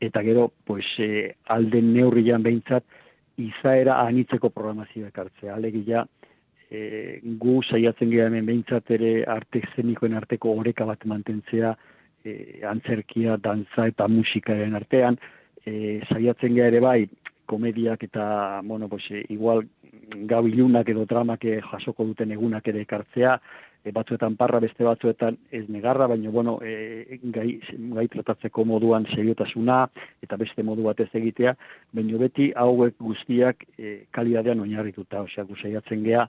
eta 0.02 0.24
gero 0.24 0.52
pues 0.66 0.86
e, 1.00 1.36
alden 1.48 1.94
neurrian 1.94 2.44
behintzat 2.44 2.84
izaera 3.40 4.02
anitzeko 4.06 4.50
programazioa 4.50 5.14
ekartzea 5.14 5.56
alegia 5.56 6.06
e, 6.70 7.20
gu 7.42 7.60
saiatzen 7.64 8.12
gea 8.14 8.28
hemen 8.30 8.46
behintzat 8.46 8.92
ere 8.96 9.14
arte 9.28 9.62
zenikoen 9.76 10.18
arteko 10.20 10.54
oreka 10.62 10.86
bat 10.86 11.06
mantentzea 11.06 11.74
e, 12.24 12.62
antzerkia, 12.68 13.38
dantza 13.42 13.88
eta 13.90 14.08
musikaren 14.08 14.76
artean. 14.78 15.18
E, 15.66 16.00
saiatzen 16.08 16.56
gea 16.56 16.70
ere 16.72 16.80
bai 16.84 17.02
komediak 17.50 18.04
eta, 18.06 18.62
bueno, 18.64 18.88
pues, 18.90 19.10
igual 19.30 19.66
gau 20.30 20.46
ilunak 20.48 20.90
edo 20.94 21.06
dramak 21.10 21.48
jasoko 21.72 22.06
duten 22.12 22.32
egunak 22.38 22.68
ere 22.70 22.86
ekartzea, 22.86 23.40
e, 23.84 23.92
batzuetan 23.96 24.36
parra 24.40 24.60
beste 24.64 24.84
batzuetan 24.84 25.38
ez 25.52 25.64
negarra, 25.70 26.08
baina 26.12 26.30
bueno, 26.30 26.58
e, 26.62 27.20
gai, 27.36 27.60
gai 27.96 28.08
tratatzeko 28.12 28.66
moduan 28.66 29.08
seriotasuna 29.16 29.82
eta 30.24 30.38
beste 30.38 30.64
modu 30.64 30.88
batez 30.90 31.10
egitea, 31.22 31.56
baina 31.96 32.22
beti 32.22 32.52
hauek 32.56 32.98
guztiak 33.00 33.66
e, 33.78 34.06
kalidadean 34.16 34.64
oinarrituta, 34.66 35.24
osea, 35.28 35.48
guzaiatzen 35.50 36.06
gea, 36.06 36.28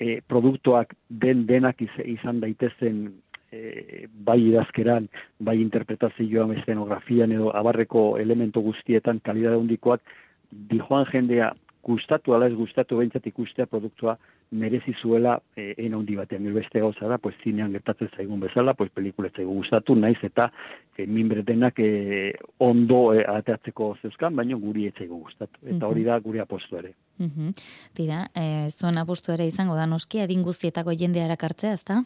e, 0.00 0.20
produktuak 0.26 0.94
den 1.08 1.46
denak 1.46 1.82
izan 1.82 2.40
daitezen 2.40 3.04
e, 3.52 4.06
bai 4.12 4.38
idazkeran, 4.48 5.08
bai 5.38 5.58
interpretazioan, 5.60 6.54
estenografian 6.58 7.32
edo 7.32 7.54
abarreko 7.56 8.04
elemento 8.18 8.60
guztietan 8.60 9.20
kalidade 9.24 9.56
hondikoak, 9.56 10.02
dijoan 10.50 11.06
jendea 11.12 11.52
gustatu 11.82 12.34
ala 12.34 12.46
ez 12.50 12.54
gustatu 12.54 12.98
behintzat 12.98 13.26
ikustea 13.26 13.66
produktua 13.66 14.16
merezi 14.50 14.92
zuela 15.00 15.36
e, 15.56 15.74
ena 15.78 15.96
hundi 15.96 16.16
batean 16.18 16.48
beste 16.54 16.80
gauza 16.82 17.08
da, 17.08 17.18
pues 17.18 17.36
zinean 17.44 17.72
gertatzen 17.72 18.10
zaigun 18.16 18.40
bezala, 18.40 18.74
pues 18.74 18.90
pelikula 18.90 19.30
zaigu 19.30 19.54
gustatu, 19.60 19.94
naiz 19.94 20.18
eta 20.26 20.50
e, 20.96 21.06
minbre 21.06 21.44
denak 21.46 21.78
e, 21.78 22.34
ondo 22.58 23.14
e, 23.14 23.22
ateatzeko 23.22 23.94
zeuzkan, 24.02 24.34
baina 24.36 24.58
guri 24.58 24.88
etzaigu 24.90 25.20
gustatu. 25.22 25.62
Eta 25.70 25.86
hori 25.86 26.04
da 26.04 26.18
gure 26.20 26.42
apostu 26.42 26.80
ere. 26.82 26.94
Mm 27.18 27.54
Tira, 27.94 28.24
e, 28.34 28.68
zuen 28.70 28.98
apostu 28.98 29.32
ere 29.32 29.46
izango 29.46 29.76
da 29.78 29.86
noski, 29.86 30.20
adin 30.20 30.42
guztietako 30.42 30.96
jendea 30.98 31.28
erakartzea, 31.30 31.72
ezta? 31.78 32.02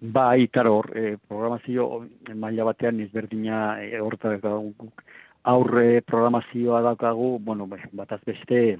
Bai, 0.00 0.48
karo, 0.48 0.78
hor, 0.78 0.86
e, 0.96 1.18
programazio 1.28 2.06
maila 2.34 2.64
batean 2.64 3.02
izberdina 3.04 3.76
e, 3.84 3.98
hortak 4.00 4.46
aurre 5.44 6.00
programazioa 6.00 6.80
daukagu, 6.86 7.38
bueno, 7.44 7.66
bataz 7.92 8.20
beste, 8.24 8.78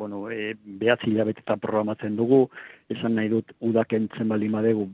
bueno, 0.00 0.24
e, 0.30 0.56
behatzi 0.80 1.12
hilabetetan 1.12 1.62
programatzen 1.62 2.16
dugu, 2.18 2.48
esan 2.90 3.14
nahi 3.14 3.30
dut 3.30 3.54
udakentzen 3.60 4.28
bali 4.28 4.48
madegu, 4.50 4.88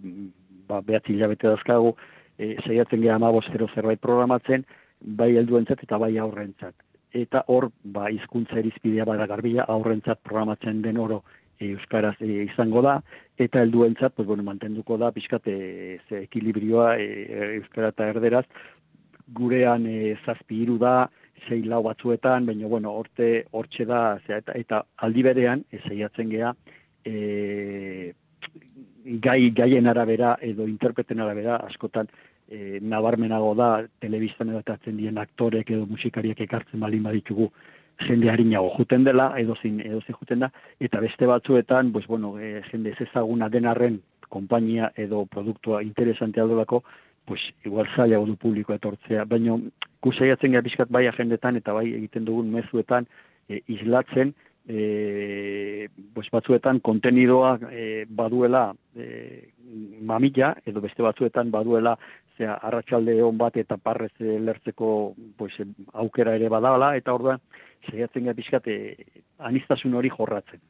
ba, 0.68 0.82
behatzi 0.82 1.14
hilabete 1.14 1.48
dazkagu, 1.48 1.94
e, 2.36 2.56
saiatzen 2.66 3.00
geha 3.00 3.16
amabostero 3.16 3.68
zerbait 3.74 4.00
programatzen, 4.04 4.66
bai 5.00 5.30
helduentzat 5.36 5.80
eta 5.88 5.98
bai 5.98 6.18
aurrentzat. 6.18 6.74
eta 7.14 7.44
hor 7.46 7.68
ba 7.94 8.08
hizkuntza 8.10 8.58
irizpidea 8.58 9.04
bada 9.06 9.26
garbia 9.30 9.62
aurrentzat 9.70 10.18
programatzen 10.24 10.80
den 10.82 10.96
oro 10.98 11.20
euskaraz 11.60 12.14
izango 12.20 12.82
da 12.82 13.00
eta 13.38 13.62
helduentzat 13.62 14.14
pues 14.14 14.26
bueno 14.26 14.42
mantenduko 14.42 14.96
da 14.98 15.10
pizkat 15.12 15.44
ze 15.44 16.22
ekilibrioa 16.22 16.96
euskara 16.98 17.88
eta 17.88 18.08
erderaz. 18.08 18.44
Gurean 19.32 19.86
e, 19.86 20.16
zazpi 20.26 20.62
hiru 20.62 20.78
da 20.78 21.08
sei 21.48 21.62
lau 21.62 21.82
batzuetan 21.82 22.46
baina 22.46 22.68
bueno 22.68 22.92
horte 22.92 23.46
hortxe 23.52 23.84
da 23.84 24.18
eta, 24.28 24.52
eta 24.52 24.84
aldi 24.96 25.22
berean 25.22 25.64
saiatzen 25.88 26.30
gea 26.30 26.52
e, 27.04 28.12
gai 29.04 29.50
gaien 29.50 29.86
arabera 29.86 30.36
edo 30.40 30.68
interpreten 30.68 31.20
arabera 31.20 31.56
askotan 31.68 32.08
e, 32.48 32.80
nabarmenago 32.80 33.54
da 33.54 33.68
telebistan 34.00 34.52
edatatzen 34.54 34.96
dien 34.96 35.18
aktorek 35.18 35.70
edo 35.70 35.86
musikariak 35.86 36.40
ekartzen 36.46 36.80
balin 36.80 37.02
baditugu 37.08 37.50
jende 38.00 38.30
harinago 38.30 38.72
juten 38.76 39.04
dela, 39.04 39.32
edo 39.38 39.54
zin, 39.62 39.80
edo 39.80 40.00
zin 40.02 40.16
juten 40.18 40.44
da, 40.44 40.50
eta 40.80 41.00
beste 41.00 41.26
batzuetan, 41.26 41.92
pues, 41.92 42.06
bueno, 42.06 42.38
e, 42.38 42.62
jende 42.70 42.90
ez 42.90 43.00
ezaguna 43.08 43.48
denarren 43.48 44.00
konpainia 44.28 44.90
edo 44.96 45.24
produktua 45.26 45.82
interesante 45.82 46.40
aldolako, 46.40 46.82
pues, 47.24 47.40
igual 47.64 47.88
zailago 47.96 48.26
du 48.26 48.36
publiko 48.36 48.74
etortzea, 48.74 49.24
baina 49.24 49.56
kusaiatzen 50.04 50.52
gara 50.52 50.64
bizkat 50.64 50.90
bai 50.90 51.06
agendetan 51.08 51.56
eta 51.56 51.72
bai 51.72 51.86
egiten 51.94 52.24
dugun 52.24 52.50
mezuetan 52.52 53.06
e, 53.48 53.62
islatzen, 53.68 54.34
e, 54.68 55.88
pues, 56.14 56.28
batzuetan 56.32 56.80
kontenidoa 56.80 57.58
e, 57.70 58.04
baduela 58.08 58.72
e, 58.96 59.48
mamila, 60.00 60.54
edo 60.66 60.82
beste 60.84 61.02
batzuetan 61.02 61.50
baduela 61.50 61.96
zera, 62.38 62.56
arratsalde 62.62 63.14
hon 63.22 63.36
bat 63.38 63.56
eta 63.60 63.76
parrez 63.78 64.12
lertzeko 64.18 64.88
pues, 65.38 65.54
aukera 65.92 66.34
ere 66.38 66.48
badala, 66.52 66.94
eta 66.98 67.14
orduan, 67.14 67.42
saiatzen 67.90 68.26
gara 68.26 68.36
pixkat, 68.38 68.66
e, 68.68 69.22
anistasun 69.44 69.94
hori 69.94 70.10
jorratzen. 70.12 70.62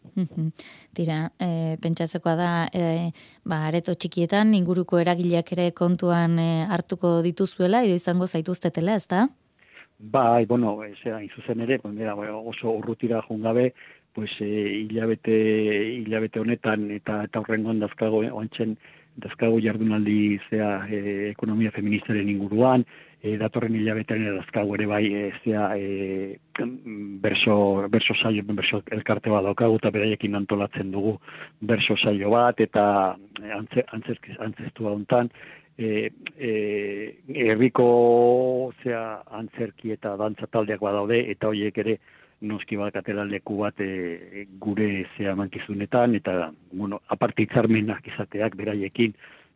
Tira, 0.97 1.19
e, 1.39 1.77
pentsatzekoa 1.83 2.35
da, 2.39 2.51
e, 2.73 3.11
ba, 3.49 3.65
areto 3.69 3.95
txikietan, 3.95 4.55
inguruko 4.59 5.01
eragileak 5.01 5.55
ere 5.57 5.71
kontuan 5.77 6.39
e, 6.43 6.51
hartuko 6.69 7.17
dituzuela, 7.27 7.85
edo 7.85 7.97
izango 7.97 8.29
zaituztetela, 8.29 8.99
ez 9.01 9.07
da? 9.09 9.27
Bai, 9.99 10.45
bueno, 10.51 10.77
zera, 11.03 11.23
inzuzen 11.23 11.63
ere, 11.65 11.79
oso 11.85 12.73
urrutira 12.73 13.23
jungabe, 13.29 13.73
pues, 14.13 14.31
e, 14.41 14.51
hilabete, 14.85 15.39
hilabete 16.01 16.41
honetan, 16.41 16.91
eta, 16.91 17.23
eta 17.25 17.41
horrengoan 17.41 17.81
dazkago, 17.83 18.23
oantzen, 18.35 18.77
dazkago 19.17 19.61
jardunaldi 19.63 20.39
zea 20.51 20.71
e, 20.91 21.01
ekonomia 21.31 21.71
feministaren 21.75 22.29
inguruan, 22.29 22.85
e, 23.25 23.37
datorren 23.41 23.75
hilabetean 23.79 24.25
dazkago 24.37 24.77
ere 24.77 24.87
bai 24.91 25.05
e, 25.07 25.25
zea 25.45 25.71
e, 25.79 26.39
berso, 27.25 27.57
berso 27.91 28.17
saio, 28.21 28.45
berso 28.51 28.83
elkarte 28.93 29.33
bat 29.33 29.47
daukagu 29.47 29.81
eta 29.81 29.93
beraiekin 29.95 30.37
antolatzen 30.37 30.91
dugu 30.93 31.17
berso 31.61 31.97
saio 31.97 32.31
bat 32.35 32.61
eta 32.61 32.87
antze, 33.57 33.87
antzestu 33.95 34.91
hontan 34.91 35.31
e, 35.79 36.11
e, 36.39 36.53
erriko 37.49 38.73
zea 38.83 39.23
antzerki 39.41 39.95
eta 39.97 40.17
dantza 40.21 40.51
taldeak 40.51 40.85
badaude 40.85 41.25
eta 41.33 41.49
horiek 41.49 41.81
ere 41.85 41.99
noski 42.45 42.77
bakatela 42.77 43.25
leku 43.25 43.57
bat 43.63 43.81
e, 43.81 44.47
gure 44.61 45.07
zea 45.17 45.35
mankizunetan, 45.37 46.15
eta, 46.21 46.53
bueno, 46.73 47.01
aparte 47.09 47.43
itzarmenak 47.47 48.07
izateak 48.13 48.57
beraiekin, 48.61 49.15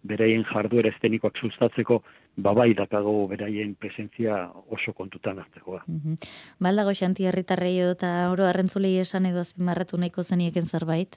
beraien 0.08 0.44
jarduera 0.48 0.90
estenikoak 0.94 1.38
sustatzeko, 1.40 2.02
babai 2.38 2.70
dakago 2.78 3.26
beraien 3.30 3.74
presentzia 3.74 4.44
oso 4.70 4.92
kontutan 4.92 5.40
hartzeko. 5.42 5.80
Mm 5.86 6.00
-hmm. 6.04 6.16
Baldago 6.60 6.94
xanti 6.94 7.26
herritarrei 7.26 7.78
edo 7.78 7.92
eta 7.96 8.30
oro 8.30 8.46
arrentzulei 8.46 8.98
esan 8.98 9.26
edo 9.26 9.40
azpimarratu 9.40 9.98
nahiko 9.98 10.22
zenieken 10.22 10.66
zerbait? 10.66 11.16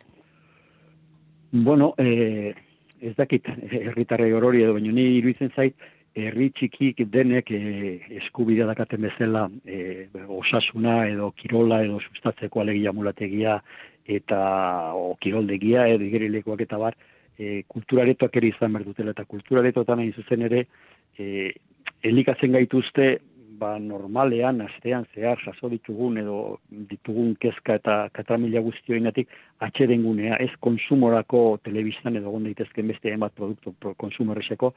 Bueno, 1.51 1.93
eh, 1.97 2.55
ez 3.01 3.15
dakit 3.15 3.47
herritarrei 3.71 4.33
orori 4.33 4.63
edo, 4.63 4.73
baina 4.73 4.91
ni 4.91 5.17
iruditzen 5.17 5.51
zait, 5.55 5.75
herri 6.15 6.49
txikik 6.51 7.05
denek 7.11 7.51
e, 7.55 7.61
eskubidea 8.19 8.67
dakaten 8.67 9.01
bezala 9.07 9.45
e, 9.65 10.07
osasuna 10.27 11.05
edo 11.07 11.31
kirola 11.37 11.81
edo 11.85 11.99
sustatzeko 12.01 12.61
alegia 12.61 12.91
mulategia 12.91 13.61
eta 14.05 14.41
o 14.97 15.15
kiroldegia 15.21 15.87
edo 15.87 16.03
igerilekoak 16.03 16.65
eta 16.67 16.77
bar 16.81 16.97
e, 17.39 17.63
kulturaretoak 17.67 18.35
ere 18.41 18.51
izan 18.51 18.73
behar 18.73 19.13
eta 19.13 19.25
kulturaretotan 19.25 19.99
hain 19.99 20.13
zuzen 20.13 20.47
ere 20.49 20.65
e, 21.17 21.51
elikatzen 22.03 22.51
gaituzte 22.57 23.19
ba, 23.61 23.75
normalean, 23.79 24.61
astean, 24.65 25.05
zehar, 25.13 25.39
jaso 25.45 25.69
ditugun 25.69 26.17
edo 26.17 26.37
ditugun 26.89 27.35
kezka 27.39 27.77
eta 27.79 27.97
katramila 28.15 28.63
guztioinatik 28.65 29.29
atxedengunea, 29.67 30.39
ez 30.41 30.51
konsumorako 30.65 31.59
telebistan 31.65 32.17
edo 32.17 32.33
gonda 32.33 32.49
daitezken 32.49 32.89
beste 32.89 33.13
emat 33.13 33.35
produktu 33.37 33.75
pro, 33.79 33.93
konsumerreseko, 34.01 34.73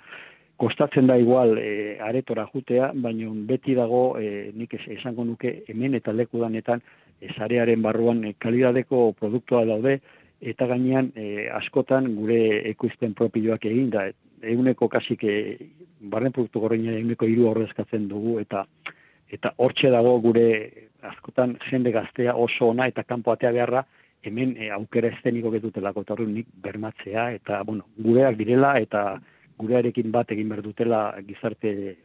kostatzen 0.57 1.07
da 1.07 1.17
igual 1.19 1.59
e, 1.59 1.99
aretora 2.01 2.47
jutea, 2.53 2.93
baina 2.95 3.31
beti 3.49 3.75
dago 3.75 4.19
e, 4.19 4.53
nik 4.55 4.75
esango 4.79 5.25
nuke 5.25 5.63
hemen 5.69 5.95
eta 5.95 6.13
leku 6.13 6.41
danetan 6.41 6.83
e, 7.21 7.77
barruan 7.77 8.25
e, 8.25 8.35
kalidadeko 8.39 9.13
produktua 9.13 9.65
daude 9.65 10.01
eta 10.41 10.67
gainean 10.67 11.13
e, 11.17 11.49
askotan 11.49 12.15
gure 12.15 12.69
ekoizpen 12.71 13.15
propioak 13.15 13.65
egin 13.65 13.91
da. 13.91 14.11
Eguneko 14.43 14.89
kasik 14.89 15.25
e, 15.25 15.57
barren 16.01 16.33
produktu 16.33 16.61
gorreina 16.61 16.93
eguneko 16.93 17.27
hiru 17.27 17.49
horrezkatzen 17.49 18.09
dugu 18.09 18.39
eta 18.41 18.67
eta 19.33 19.55
hortxe 19.57 19.91
dago 19.91 20.19
gure 20.21 20.49
askotan 21.03 21.57
jende 21.71 21.91
gaztea 21.93 22.35
oso 22.37 22.69
ona 22.69 22.87
eta 22.87 23.03
kanpo 23.03 23.33
atea 23.33 23.53
beharra 23.53 23.85
hemen 24.23 24.55
e, 24.57 24.71
aukera 24.71 25.09
esteniko 25.09 25.51
getutelako. 25.51 26.03
Eta 26.03 26.15
horren 26.15 26.35
nik 26.35 26.47
bermatzea 26.63 27.31
eta 27.39 27.63
bueno, 27.65 27.89
gureak 27.99 28.37
direla 28.37 28.79
eta 28.81 29.21
gurearekin 29.59 30.11
bat 30.13 30.33
egin 30.33 30.49
behar 30.49 30.63
dutela 30.63 31.05
gizarte 31.29 31.97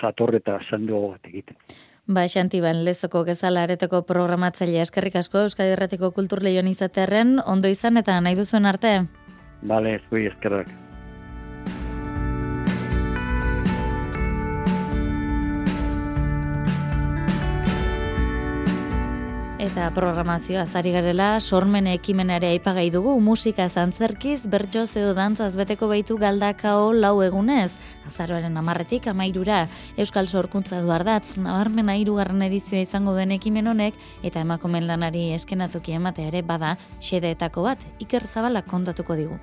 jatorre 0.00 0.42
eta 0.42 0.58
sando 0.70 1.08
bat 1.12 1.30
egiten. 1.30 1.56
Ba, 2.08 2.24
Xanti, 2.24 2.62
ban, 2.64 2.84
lezoko 2.86 3.22
gezala 3.28 3.66
areteko 3.66 4.00
programatzailea 4.08 4.86
eskerrik 4.86 5.18
asko 5.20 5.44
Euskadi 5.44 5.74
Erratiko 5.76 6.10
Kultur 6.16 6.42
Lehion 6.42 6.70
izaterren, 6.70 7.36
ondo 7.44 7.68
izan 7.68 8.00
eta 8.00 8.16
nahi 8.24 8.38
duzuen 8.38 8.64
arte? 8.66 8.94
Bale, 9.60 9.98
zui 10.08 10.24
eskerrak. 10.30 10.72
Eta 19.58 19.88
programazioa 19.90 20.62
zari 20.70 20.92
garela, 20.94 21.40
sormen 21.40 21.88
ekimenare 21.90 22.52
aipagai 22.52 22.92
dugu, 22.94 23.16
musika 23.18 23.64
zantzerkiz, 23.66 24.44
bertso 24.46 24.84
edo 25.00 25.16
dantzaz 25.18 25.56
beteko 25.58 25.88
baitu 25.90 26.14
galdakao 26.14 26.92
lau 26.92 27.16
egunez. 27.26 27.72
Azaroaren 28.06 28.54
amarretik 28.56 29.10
amairura, 29.10 29.64
Euskal 29.96 30.30
Sorkuntza 30.30 30.78
duardatz, 30.78 31.34
nabarmen 31.42 31.90
airugarren 31.90 32.46
edizioa 32.46 32.86
izango 32.86 33.16
den 33.18 33.34
ekimen 33.34 33.66
honek, 33.66 33.98
eta 34.22 34.46
emakumen 34.46 34.86
lanari 34.86 35.32
eskenatuki 35.34 35.98
ematea 35.98 36.30
ere 36.30 36.46
bada, 36.46 36.76
xedeetako 37.02 37.66
bat, 37.66 37.82
iker 37.98 38.30
zabalak 38.30 38.70
kontatuko 38.70 39.18
digu. 39.18 39.42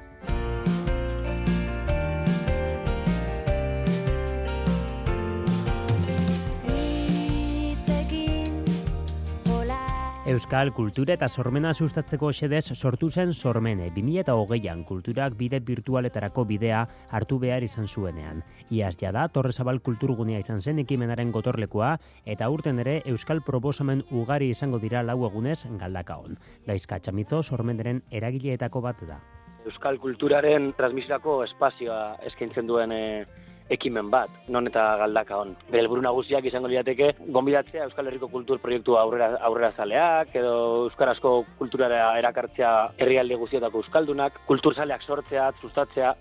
Euskal 10.36 10.74
kultura 10.76 11.14
eta 11.14 11.30
sormena 11.32 11.70
sustatzeko 11.72 12.28
xedez 12.36 12.66
sortu 12.76 13.08
zen 13.08 13.30
sormene 13.32 13.86
2008an 13.96 14.82
kulturak 14.90 15.38
bide 15.40 15.62
virtualetarako 15.64 16.44
bidea 16.50 16.82
hartu 17.16 17.38
behar 17.40 17.64
izan 17.64 17.88
zuenean. 17.88 18.42
Iaz 18.70 18.98
jada, 19.00 19.24
Torrezabal 19.38 19.80
kulturgunea 19.86 20.42
izan 20.44 20.60
zen 20.60 20.84
ekimenaren 20.84 21.32
gotorlekoa 21.32 21.94
eta 22.36 22.50
urten 22.52 22.84
ere 22.84 22.98
Euskal 23.14 23.40
proposamen 23.48 24.04
ugari 24.12 24.50
izango 24.52 24.82
dira 24.84 25.06
lau 25.08 25.22
egunez 25.30 25.62
galdakaon. 25.80 26.36
Daizka 26.68 27.00
txamizo 27.00 27.42
sormeneren 27.42 28.04
eragileetako 28.12 28.84
bat 28.90 29.08
da. 29.08 29.22
Euskal 29.64 30.02
kulturaren 30.04 30.74
transmisiako 30.76 31.46
espazioa 31.48 32.18
eskaintzen 32.28 32.68
duen 32.68 32.92
eh, 32.92 33.24
ekimen 33.70 34.12
bat, 34.14 34.30
non 34.48 34.68
eta 34.70 34.84
galdaka 35.02 35.40
on. 35.42 35.56
Bere 35.70 35.84
helburu 35.84 36.04
nagusiak 36.06 36.46
izango 36.46 36.70
lirateke 36.70 37.12
gonbidatzea 37.34 37.88
Euskal 37.88 38.08
Herriko 38.12 38.30
Kultur 38.30 38.60
Proiektu 38.62 38.98
aurrera 39.00 39.40
aurrera 39.42 39.72
zaleak 39.74 40.36
edo 40.36 40.54
euskarazko 40.86 41.34
kulturara 41.58 42.14
erakartzea 42.20 42.76
herrialde 42.98 43.40
guztietako 43.42 43.82
euskaldunak, 43.82 44.40
kulturzaleak 44.46 45.04
sortzea, 45.08 45.52
sustatzea 45.62 46.16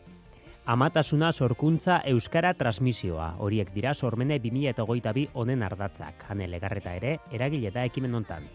Amatasuna 0.65 1.29
sorkuntza 1.33 1.99
euskara 2.09 2.55
transmisioa. 2.57 3.35
Horiek 3.45 3.69
dira 3.75 3.93
sormene 3.93 4.39
2022 4.41 5.27
honen 5.35 5.63
ardatzak. 5.63 6.25
Hane 6.31 6.49
legarreta 6.49 6.95
ere 6.97 7.19
eragile 7.37 7.69
da 7.75 7.85
ekimen 7.85 8.17
hontan. 8.17 8.49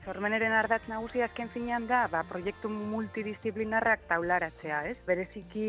Sormeneren 0.00 0.54
ardatz 0.56 0.86
nagusi 0.88 1.20
azken 1.20 1.50
finean 1.52 1.84
da, 1.88 2.06
ba, 2.08 2.22
proiektu 2.24 2.70
multidisciplinarrak 2.72 4.06
taularatzea, 4.08 4.78
ez? 4.88 4.96
Bereziki, 5.06 5.66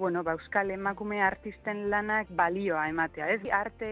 bueno, 0.00 0.22
ba, 0.24 0.32
euskal 0.38 0.72
emakume 0.72 1.20
artisten 1.22 1.84
lanak 1.92 2.32
balioa 2.32 2.86
ematea, 2.88 3.28
ez? 3.36 3.42
Arte 3.52 3.90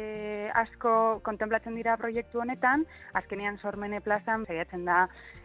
asko 0.62 0.94
kontemplatzen 1.28 1.76
dira 1.76 1.98
proiektu 2.00 2.40
honetan, 2.40 2.86
azkenean 3.20 3.60
sormene 3.60 4.00
plazan, 4.00 4.46
saiatzen 4.48 4.88
da, 4.88 5.02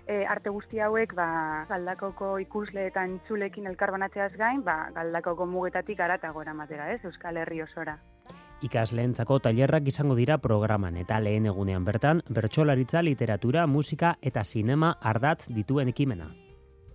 e, 0.07 0.23
arte 0.23 0.53
guzti 0.55 0.79
hauek, 0.79 1.17
ba, 1.17 1.27
galdakoko 1.67 2.37
ikusle 2.39 2.87
eta 2.87 3.03
entzulekin 3.03 3.67
elkarbanatzeaz 3.73 4.31
gain, 4.39 4.63
ba, 4.63 4.85
galdakoko 4.95 5.49
mugetatik 5.57 5.99
aratago 5.99 6.47
eramatera, 6.47 6.93
ez? 6.95 7.03
Euskal 7.03 7.43
Herri 7.43 7.65
osora 7.67 7.99
ikasleentzako 8.65 9.39
tailerrak 9.45 9.87
izango 9.87 10.15
dira 10.15 10.37
programan 10.41 10.97
eta 10.97 11.19
lehen 11.19 11.45
egunean 11.45 11.85
bertan 11.85 12.21
bertsolaritza, 12.29 13.01
literatura, 13.01 13.67
musika 13.67 14.15
eta 14.21 14.43
sinema 14.43 14.95
ardatz 15.01 15.47
dituen 15.53 15.93
ekimena. 15.93 16.29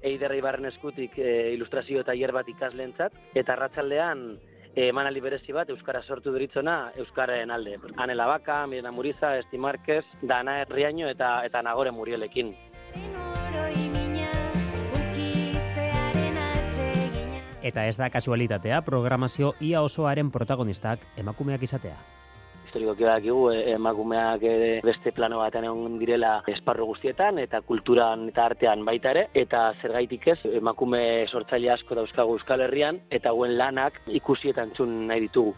Eiderri 0.03 0.40
barren 0.42 0.66
eskutik 0.66 1.18
e, 1.18 1.53
ilustrazio 1.55 2.03
tailer 2.05 2.33
bat 2.35 2.48
ikasleentzat 2.48 3.14
eta 3.38 3.55
arratsaldean 3.55 4.25
e, 4.75 4.88
emanali 4.88 5.20
berezi 5.22 5.55
bat 5.55 5.70
euskara 5.70 6.03
sortu 6.03 6.33
deritzona 6.35 6.92
euskaren 6.98 7.51
alde. 7.55 7.79
Anela 7.96 8.27
Baka, 8.27 8.66
Mirena 8.66 8.90
Muriza, 8.90 9.37
Esti 9.38 9.59
Marquez, 9.59 10.05
Dana 10.22 10.61
Herriaino 10.62 11.09
eta 11.09 11.40
eta 11.46 11.62
Nagore 11.62 11.92
Murielekin. 11.94 12.55
Eta 17.62 17.87
ez 17.87 17.96
da 17.96 18.11
kasualitatea 18.11 18.81
programazio 18.83 19.53
ia 19.61 19.83
osoaren 19.87 20.31
protagonistak 20.35 20.98
emakumeak 21.16 21.62
izatea. 21.62 21.94
Historiko 22.66 22.94
dakigu 23.05 23.51
e, 23.53 23.59
emakumeak 23.75 24.42
beste 24.83 25.12
plano 25.12 25.38
batean 25.38 25.68
egon 25.68 25.98
direla 26.01 26.33
esparro 26.48 26.87
guztietan 26.88 27.38
eta 27.38 27.61
kulturan 27.61 28.27
eta 28.33 28.46
artean 28.51 28.83
baita 28.85 29.12
ere 29.12 29.27
eta 29.35 29.66
zergaitik 29.83 30.27
ez 30.35 30.38
emakume 30.59 31.03
sortzaile 31.29 31.70
asko 31.70 31.94
dauzkagu 32.01 32.38
Euskal 32.38 32.64
Herrian 32.66 32.98
eta 33.11 33.31
hauen 33.31 33.59
lanak 33.59 34.01
ikusietan 34.09 34.72
txun 34.75 35.07
nahi 35.07 35.29
ditugu. 35.29 35.55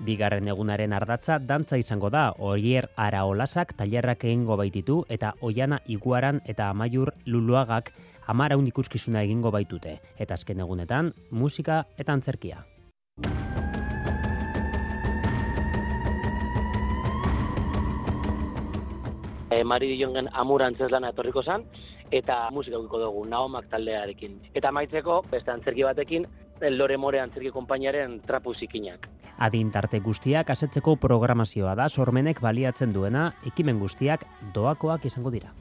Bigarren 0.00 0.48
egunaren 0.48 0.92
ardatza 0.92 1.38
dantza 1.38 1.76
izango 1.78 2.08
da, 2.10 2.32
Oier 2.38 2.88
Araolasak 2.96 3.76
tailerrak 3.78 4.24
egingo 4.24 4.56
baititu 4.56 5.04
eta 5.08 5.34
Oiana 5.40 5.78
Iguaran 5.86 6.40
eta 6.46 6.70
Amaiur 6.70 7.12
Luluagak 7.26 7.92
amara 8.26 8.56
ikuskizuna 8.56 9.22
egingo 9.22 9.50
baitute, 9.50 10.00
eta 10.18 10.34
azken 10.34 10.60
egunetan, 10.60 11.12
musika 11.30 11.84
eta 11.98 12.12
antzerkia. 12.12 12.64
E, 19.50 19.62
Mari 19.62 19.96
Diongen 19.96 20.28
amura 20.32 20.66
antzeslana 20.66 21.10
etorriko 21.10 21.42
zen, 21.42 21.62
eta 22.10 22.48
musika 22.50 22.78
gukiko 22.78 22.98
dugu, 22.98 23.24
naomak 23.28 23.68
taldearekin. 23.70 24.40
Eta 24.54 24.72
maitzeko, 24.72 25.22
beste 25.30 25.52
antzerki 25.52 25.84
batekin, 25.86 26.26
Lore 26.70 26.96
More 26.96 27.20
antzerki 27.20 27.50
konpainaren 27.50 28.20
trapu 28.26 28.54
zikinak. 28.54 29.08
Adin 29.38 29.70
tarte 29.74 29.98
guztiak 30.00 30.50
asetzeko 30.54 30.94
programazioa 31.02 31.74
da 31.74 31.88
sormenek 31.88 32.40
baliatzen 32.40 32.92
duena, 32.94 33.32
ekimen 33.46 33.82
guztiak 33.82 34.24
doakoak 34.54 35.04
izango 35.10 35.34
dira. 35.34 35.52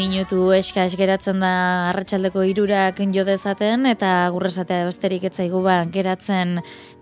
Minutu 0.00 0.46
eska 0.56 0.86
geratzen 0.96 1.42
da 1.44 1.50
arratsaldeko 1.90 2.40
irurak 2.48 3.02
jo 3.12 3.24
dezaten 3.28 3.84
eta 3.84 4.30
gurresatea 4.32 4.86
besterik 4.86 5.26
etzaigu 5.28 5.60
ba 5.60 5.74
geratzen 5.92 6.54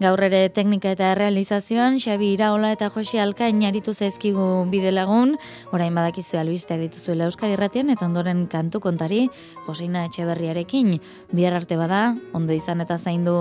gaur 0.03 0.23
ere 0.27 0.41
teknika 0.49 0.97
eta 0.97 1.13
realizazioan 1.15 2.01
Xabi 2.03 2.33
Iraola 2.35 2.73
eta 2.75 2.89
Josi 2.91 3.21
Alkain 3.23 3.63
aritu 3.69 3.95
zaizkigu 3.95 4.67
bide 4.73 4.91
lagun. 4.91 5.37
Orain 5.71 5.95
badakizu 5.95 6.41
albisteak 6.43 6.83
dituzuela 6.89 7.31
Euskadi 7.31 7.55
Irratian 7.55 7.95
eta 7.95 8.09
ondoren 8.11 8.49
kantu 8.51 8.81
kontari 8.81 9.29
Joseina 9.69 10.09
Etxeberriarekin. 10.11 10.99
Bihar 11.31 11.55
arte 11.55 11.79
bada 11.79 12.17
ondo 12.35 12.53
izan 12.53 12.83
eta 12.83 12.99
zaindu 12.99 13.39